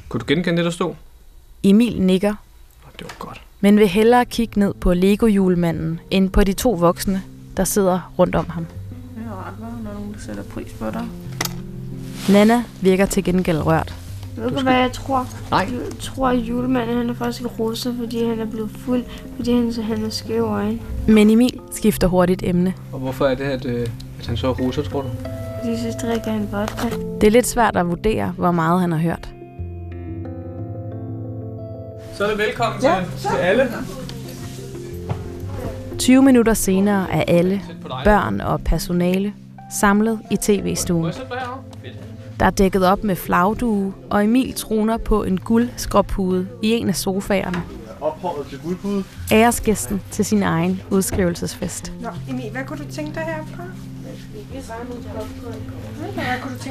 Kunne 0.09 0.19
du 0.21 0.25
genkende 0.29 0.57
det, 0.57 0.65
der 0.65 0.71
stod? 0.71 0.95
Emil 1.63 2.03
nikker, 2.03 2.35
Det 2.99 3.05
var 3.05 3.15
godt. 3.27 3.41
men 3.61 3.79
vil 3.79 3.89
hellere 3.89 4.25
kigge 4.25 4.61
ned 4.61 4.75
på 4.75 4.95
Lego-julemanden, 4.95 6.01
end 6.11 6.31
på 6.31 6.45
de 6.45 6.53
to 6.53 6.71
voksne, 6.71 7.23
der 7.57 7.65
sidder 7.65 8.13
rundt 8.19 8.35
om 8.35 8.49
ham. 8.51 8.65
Det 8.65 9.25
er 9.27 9.31
rart, 9.33 9.53
når 9.61 9.67
der 9.85 9.91
er 9.91 9.95
nogen, 9.95 10.13
der 10.15 10.19
sætter 10.21 10.43
pris 10.43 10.73
på 10.73 10.91
dig. 10.91 11.05
Nana 12.29 12.65
virker 12.81 13.07
til 13.07 13.25
gengæld 13.25 13.67
rørt. 13.67 13.95
Ved 14.37 14.51
du, 14.51 14.63
hvad 14.63 14.75
jeg 14.75 14.93
tror? 14.93 15.27
Nej. 15.51 15.69
Jeg 15.73 15.99
tror, 16.01 16.29
at 16.29 16.37
julemanden 16.39 16.97
han 16.97 17.11
er 17.11 17.15
faktisk 17.15 17.59
rosa, 17.59 17.91
fordi 17.99 18.25
han 18.29 18.41
er 18.41 18.45
blevet 18.47 18.71
fuld, 18.71 19.05
fordi 19.37 19.53
han, 19.55 19.73
så 19.73 19.83
han 19.83 19.99
har 20.03 20.11
skæve 20.11 20.47
øjne. 20.49 20.79
Men 21.09 21.31
Emil 21.31 21.61
skifter 21.73 22.07
hurtigt 22.09 22.43
emne. 22.45 22.75
Og 22.93 22.99
hvorfor 22.99 23.27
er 23.27 23.35
det, 23.35 23.45
at, 23.45 23.65
øh, 23.65 23.87
at 24.21 24.27
han 24.27 24.37
så 24.37 24.47
er 24.49 24.53
rosa, 24.53 24.83
tror 24.83 25.03
du? 25.03 25.09
Fordi 25.65 25.77
så 25.77 25.99
drikker 26.07 26.31
han 26.31 26.49
vodka. 26.53 26.97
Det 27.21 27.27
er 27.27 27.31
lidt 27.31 27.47
svært 27.47 27.77
at 27.77 27.87
vurdere, 27.89 28.35
hvor 28.37 28.51
meget 28.51 28.81
han 28.81 28.93
har 28.93 28.99
hørt. 28.99 29.29
Så 32.17 32.25
er 32.25 32.29
det 32.29 32.39
velkommen 32.39 32.81
til, 32.81 32.91
til 33.21 33.37
alle. 33.37 33.69
20 35.99 36.23
minutter 36.23 36.55
senere 36.55 37.11
er 37.13 37.25
alle, 37.29 37.63
børn 38.05 38.41
og 38.41 38.61
personale, 38.61 39.35
samlet 39.81 40.21
i 40.31 40.37
tv-stuen. 40.37 41.13
Der 42.41 42.47
er 42.47 42.51
dækket 42.51 42.87
op 42.87 43.05
med 43.05 43.17
flagdue, 43.17 43.95
og 44.11 44.25
Emil 44.25 44.55
troner 44.55 44.97
på 44.97 45.25
en 45.25 45.39
guldskråpude 45.39 46.49
i 46.63 46.71
en 46.71 46.89
af 46.89 46.97
sofaerne. 46.97 47.63
Ophøjet 48.01 48.47
til 48.47 48.59
guldpude. 48.59 49.05
Æresgæsten 49.33 50.03
til 50.11 50.25
sin 50.25 50.43
egen 50.43 50.83
udskrivelsesfest. 50.91 51.93
Nå, 52.01 52.09
Emil, 52.31 52.51
hvad 52.53 52.65
kunne 52.65 52.79
du 52.79 52.91
tænke 52.91 53.15
dig 53.15 53.23
herfra? 53.23 53.63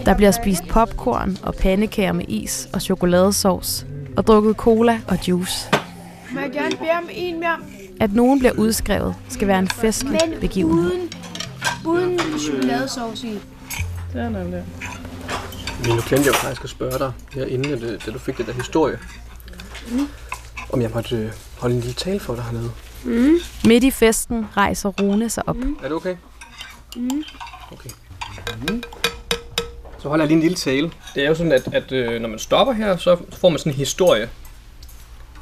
Der 0.05 0.15
bliver 0.15 0.31
spist 0.31 0.67
popcorn 0.67 1.37
og 1.43 1.55
pandekager 1.55 2.13
med 2.13 2.25
is 2.27 2.69
og 2.73 2.81
chokoladesauce, 2.81 3.85
og 4.17 4.27
drukket 4.27 4.55
cola 4.55 5.01
og 5.07 5.27
juice. 5.27 5.69
Må 6.31 6.39
jeg 6.39 6.51
gerne 6.51 6.75
bede 6.77 6.91
om 6.97 7.09
en 7.11 7.39
mere? 7.39 7.57
At 8.01 8.13
nogen 8.13 8.39
bliver 8.39 8.51
udskrevet, 8.57 9.15
skal 9.29 9.47
være 9.47 9.59
en 9.59 9.67
festlig 9.67 10.19
Men 10.29 10.39
begivenhed. 10.39 10.91
uden, 10.91 11.09
uden 11.85 12.19
chokoladesauce 12.39 13.27
i. 13.27 13.39
Sådan 14.11 14.35
der. 14.35 14.41
Men 15.83 15.95
nu 15.95 16.01
glemte 16.07 16.15
jeg 16.15 16.27
jo 16.27 16.33
faktisk 16.33 16.63
at 16.63 16.69
spørge 16.69 16.99
dig 16.99 17.11
herinde, 17.33 17.69
da, 17.79 17.97
da 18.05 18.11
du 18.11 18.19
fik 18.19 18.37
det 18.37 18.45
der 18.47 18.53
historie. 18.53 18.99
Mm. 19.91 20.07
Om 20.73 20.81
jeg 20.81 20.89
måtte 20.93 21.15
øh, 21.15 21.31
holde 21.59 21.75
en 21.75 21.81
lille 21.81 21.93
tale 21.95 22.19
for 22.19 22.35
dig 22.35 22.43
hernede. 22.43 22.71
Mm. 23.03 23.35
Midt 23.65 23.83
i 23.83 23.91
festen 23.91 24.45
rejser 24.57 24.89
Rune 24.89 25.29
sig 25.29 25.43
op. 25.49 25.55
Er 25.57 25.83
det 25.83 25.91
okay? 25.91 26.15
Mm. 26.95 27.23
Okay. 27.71 27.89
Mm. 28.69 28.83
Så 30.05 30.09
holder 30.09 30.25
jeg 30.25 30.27
lige 30.27 30.35
en 30.35 30.41
lille 30.41 30.55
tale. 30.55 30.91
Det 31.15 31.23
er 31.23 31.27
jo 31.27 31.35
sådan, 31.35 31.51
at, 31.51 31.73
at 31.73 31.91
øh, 31.91 32.21
når 32.21 32.29
man 32.29 32.39
stopper 32.39 32.73
her, 32.73 32.97
så 32.97 33.17
får 33.33 33.49
man 33.49 33.59
sådan 33.59 33.71
en 33.71 33.77
historie. 33.77 34.29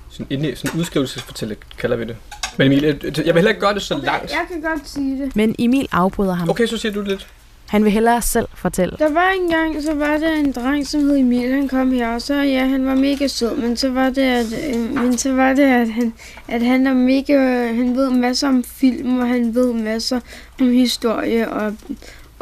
Sådan 0.10 0.28
en 0.30 0.56
sådan 0.56 0.76
en 0.76 0.80
udskrivelsesfortælle, 0.80 1.56
kalder 1.78 1.96
vi 1.96 2.06
det. 2.06 2.16
Men 2.58 2.68
Emil, 2.68 2.86
øh, 2.86 3.04
jeg 3.04 3.26
vil 3.26 3.34
heller 3.34 3.50
ikke 3.50 3.62
gøre 3.62 3.74
det 3.74 3.82
så 3.82 3.98
langt. 3.98 4.32
Jeg 4.32 4.46
kan 4.52 4.62
godt 4.62 4.90
sige 4.90 5.24
det. 5.24 5.36
Men 5.36 5.56
Emil 5.60 5.88
afbryder 5.92 6.34
ham. 6.34 6.50
Okay, 6.50 6.66
så 6.66 6.78
siger 6.78 6.94
du 6.94 7.00
det 7.00 7.08
lidt. 7.08 7.28
Han 7.68 7.84
vil 7.84 7.92
hellere 7.92 8.22
selv 8.22 8.48
fortælle. 8.56 8.96
Der 9.00 9.14
var 9.14 9.32
en 9.42 9.50
gang, 9.50 9.84
så 9.84 9.94
var 9.94 10.18
der 10.18 10.34
en 10.34 10.52
dreng, 10.52 10.88
som 10.88 11.02
hed 11.02 11.18
Emil, 11.18 11.54
han 11.54 11.68
kom 11.68 11.92
her, 11.92 12.14
og 12.14 12.22
så 12.22 12.34
ja, 12.34 12.66
han 12.66 12.86
var 12.86 12.96
mega 12.96 13.28
sød, 13.28 13.56
men 13.56 13.78
så 13.78 13.90
var 13.90 14.10
det, 14.10 14.22
at, 14.22 14.46
øh, 14.70 14.94
men 14.96 15.18
så 15.18 15.34
var 15.34 15.54
det, 15.54 15.64
at 15.64 15.90
han, 15.90 16.14
at 16.48 16.62
han 16.62 16.88
er 16.88 16.94
mega, 16.94 17.68
han 17.74 17.96
ved 17.96 18.10
masser 18.10 18.48
om 18.48 18.64
film, 18.64 19.20
og 19.20 19.28
han 19.28 19.56
ved 19.56 19.74
masser 19.74 20.20
om 20.62 20.72
historie, 20.72 21.50
og, 21.50 21.76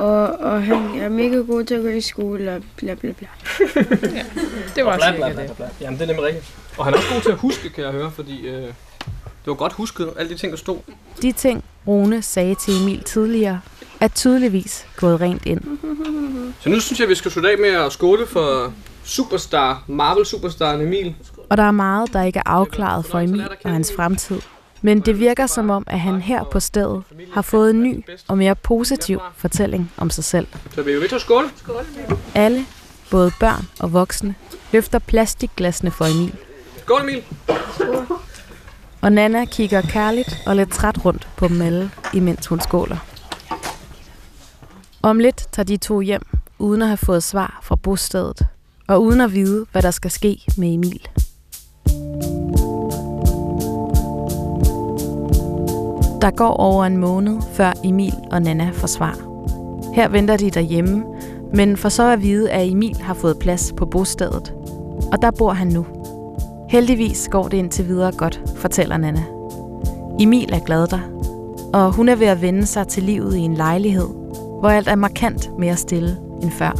og, 0.01 0.39
og 0.39 0.63
han 0.63 0.99
er 0.99 1.09
mega 1.09 1.35
god 1.35 1.63
til 1.63 1.75
at 1.75 1.81
gå 1.81 1.87
i 1.87 2.01
skole, 2.01 2.55
og 2.55 2.61
bla 2.77 2.93
bla 2.93 3.11
bla. 3.11 3.27
det 4.75 4.85
var 4.85 4.97
bla, 4.97 5.15
bla, 5.15 5.27
det. 5.27 5.35
bla, 5.35 5.45
bla, 5.45 5.53
bla. 5.53 5.69
Jamen, 5.81 5.99
det 5.99 6.03
er 6.03 6.07
nemlig 6.07 6.25
rigtigt. 6.25 6.55
Og 6.77 6.85
han 6.85 6.93
er 6.93 6.97
også 6.97 7.13
god 7.13 7.21
til 7.21 7.31
at 7.31 7.37
huske, 7.37 7.69
kan 7.69 7.83
jeg 7.83 7.91
høre, 7.91 8.11
fordi 8.11 8.47
øh, 8.47 8.63
det 8.63 9.47
var 9.47 9.53
godt 9.53 9.73
husket, 9.73 10.09
alle 10.17 10.31
de 10.31 10.37
ting, 10.37 10.51
der 10.51 10.57
stod. 10.57 10.77
De 11.21 11.31
ting, 11.31 11.63
Rune 11.87 12.21
sagde 12.21 12.55
til 12.55 12.81
Emil 12.81 13.03
tidligere, 13.03 13.61
er 13.99 14.07
tydeligvis 14.07 14.85
gået 14.97 15.21
rent 15.21 15.45
ind. 15.45 15.61
Så 16.59 16.69
nu 16.69 16.79
synes 16.79 16.99
jeg, 16.99 17.09
vi 17.09 17.15
skal 17.15 17.31
slutte 17.31 17.51
af 17.51 17.57
med 17.57 17.69
at 17.69 17.91
skåle 17.91 18.27
for 18.27 18.73
superstar, 19.03 19.83
Marvel 19.87 20.25
superstar 20.25 20.73
Emil. 20.73 21.15
Og 21.49 21.57
der 21.57 21.63
er 21.63 21.71
meget, 21.71 22.13
der 22.13 22.23
ikke 22.23 22.39
er 22.39 22.49
afklaret 22.49 23.05
for 23.05 23.19
Emil 23.19 23.47
og 23.63 23.71
hans 23.71 23.93
fremtid. 23.95 24.41
Men 24.81 25.01
det 25.01 25.19
virker 25.19 25.47
som 25.47 25.69
om, 25.69 25.83
at 25.87 25.99
han 25.99 26.21
her 26.21 26.43
på 26.43 26.59
stedet 26.59 27.03
har 27.33 27.41
fået 27.41 27.69
en 27.69 27.83
ny 27.83 28.05
og 28.27 28.37
mere 28.37 28.55
positiv 28.55 29.19
fortælling 29.37 29.91
om 29.97 30.09
sig 30.09 30.23
selv. 30.23 30.47
Så 30.75 30.81
vi 30.81 30.91
jo 30.91 30.99
ved 30.99 31.19
skåle. 31.19 31.49
Alle, 32.35 32.65
både 33.11 33.31
børn 33.39 33.65
og 33.79 33.93
voksne, 33.93 34.35
løfter 34.71 34.99
plastikglasene 34.99 35.91
for 35.91 36.05
Emil. 36.05 36.35
Skål 36.77 37.01
Emil. 37.01 37.23
Og 39.01 39.11
Nana 39.11 39.45
kigger 39.45 39.81
kærligt 39.81 40.37
og 40.45 40.55
lidt 40.55 40.71
træt 40.71 41.05
rundt 41.05 41.29
på 41.37 41.47
dem 41.47 41.61
alle, 41.61 41.91
imens 42.13 42.47
hun 42.47 42.59
skåler. 42.59 42.97
Om 45.01 45.19
lidt 45.19 45.47
tager 45.51 45.65
de 45.65 45.77
to 45.77 45.99
hjem, 46.01 46.21
uden 46.59 46.81
at 46.81 46.87
have 46.87 46.97
fået 46.97 47.23
svar 47.23 47.59
fra 47.63 47.75
bostedet, 47.75 48.41
og 48.87 49.03
uden 49.03 49.21
at 49.21 49.33
vide, 49.33 49.65
hvad 49.71 49.81
der 49.81 49.91
skal 49.91 50.11
ske 50.11 50.41
med 50.57 50.73
Emil. 50.73 51.07
Der 56.21 56.31
går 56.31 56.53
over 56.53 56.85
en 56.85 56.97
måned, 56.97 57.37
før 57.53 57.73
Emil 57.83 58.13
og 58.31 58.41
Nana 58.41 58.69
får 58.73 58.87
svar. 58.87 59.17
Her 59.93 60.07
venter 60.07 60.37
de 60.37 60.49
derhjemme, 60.49 61.03
men 61.53 61.77
for 61.77 61.89
så 61.89 62.03
at 62.03 62.21
vide, 62.21 62.51
at 62.51 62.71
Emil 62.71 63.01
har 63.01 63.13
fået 63.13 63.39
plads 63.39 63.73
på 63.77 63.85
bostedet. 63.85 64.53
Og 65.11 65.21
der 65.21 65.31
bor 65.31 65.51
han 65.51 65.67
nu. 65.67 65.85
Heldigvis 66.69 67.29
går 67.31 67.47
det 67.47 67.57
indtil 67.57 67.87
videre 67.87 68.11
godt, 68.11 68.41
fortæller 68.55 68.97
Nana. 68.97 69.23
Emil 70.19 70.53
er 70.53 70.59
glad 70.59 70.87
der, 70.87 70.99
og 71.73 71.91
hun 71.91 72.09
er 72.09 72.15
ved 72.15 72.27
at 72.27 72.41
vende 72.41 72.65
sig 72.65 72.87
til 72.87 73.03
livet 73.03 73.35
i 73.35 73.39
en 73.39 73.53
lejlighed, 73.53 74.07
hvor 74.59 74.69
alt 74.69 74.87
er 74.87 74.95
markant 74.95 75.59
mere 75.59 75.75
stille 75.75 76.17
end 76.41 76.51
før. 76.51 76.71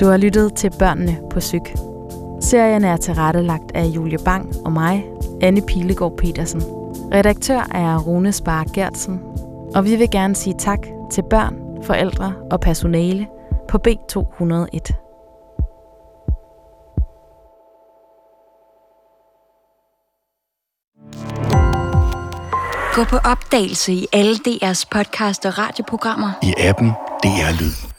Du 0.00 0.06
har 0.06 0.16
lyttet 0.16 0.54
til 0.54 0.72
Børnene 0.78 1.16
på 1.30 1.40
Syk. 1.40 1.76
Serien 2.40 2.84
er 2.84 2.96
tilrettelagt 2.96 3.72
af 3.74 3.84
Julie 3.84 4.18
Bang 4.24 4.52
og 4.64 4.72
mig, 4.72 5.04
Anne 5.40 5.60
Pilegaard 5.60 6.16
Petersen. 6.16 6.75
Redaktør 7.12 7.60
er 7.70 7.98
Rune 7.98 8.32
Spar 8.32 8.64
Gertsen, 8.74 9.20
og 9.74 9.84
vi 9.84 9.96
vil 9.96 10.10
gerne 10.10 10.34
sige 10.34 10.54
tak 10.58 10.78
til 11.12 11.22
børn, 11.30 11.84
forældre 11.84 12.34
og 12.50 12.60
personale 12.60 13.26
på 13.68 13.78
B201. 13.88 14.92
Gå 22.94 23.04
på 23.04 23.16
opdagelse 23.16 23.92
i 23.92 24.06
alle 24.12 24.34
DR's 24.34 24.84
podcast 24.90 25.46
og 25.46 25.58
radioprogrammer. 25.58 26.30
I 26.42 26.54
appen 26.58 26.88
DR 27.22 27.60
Lyd. 27.60 27.95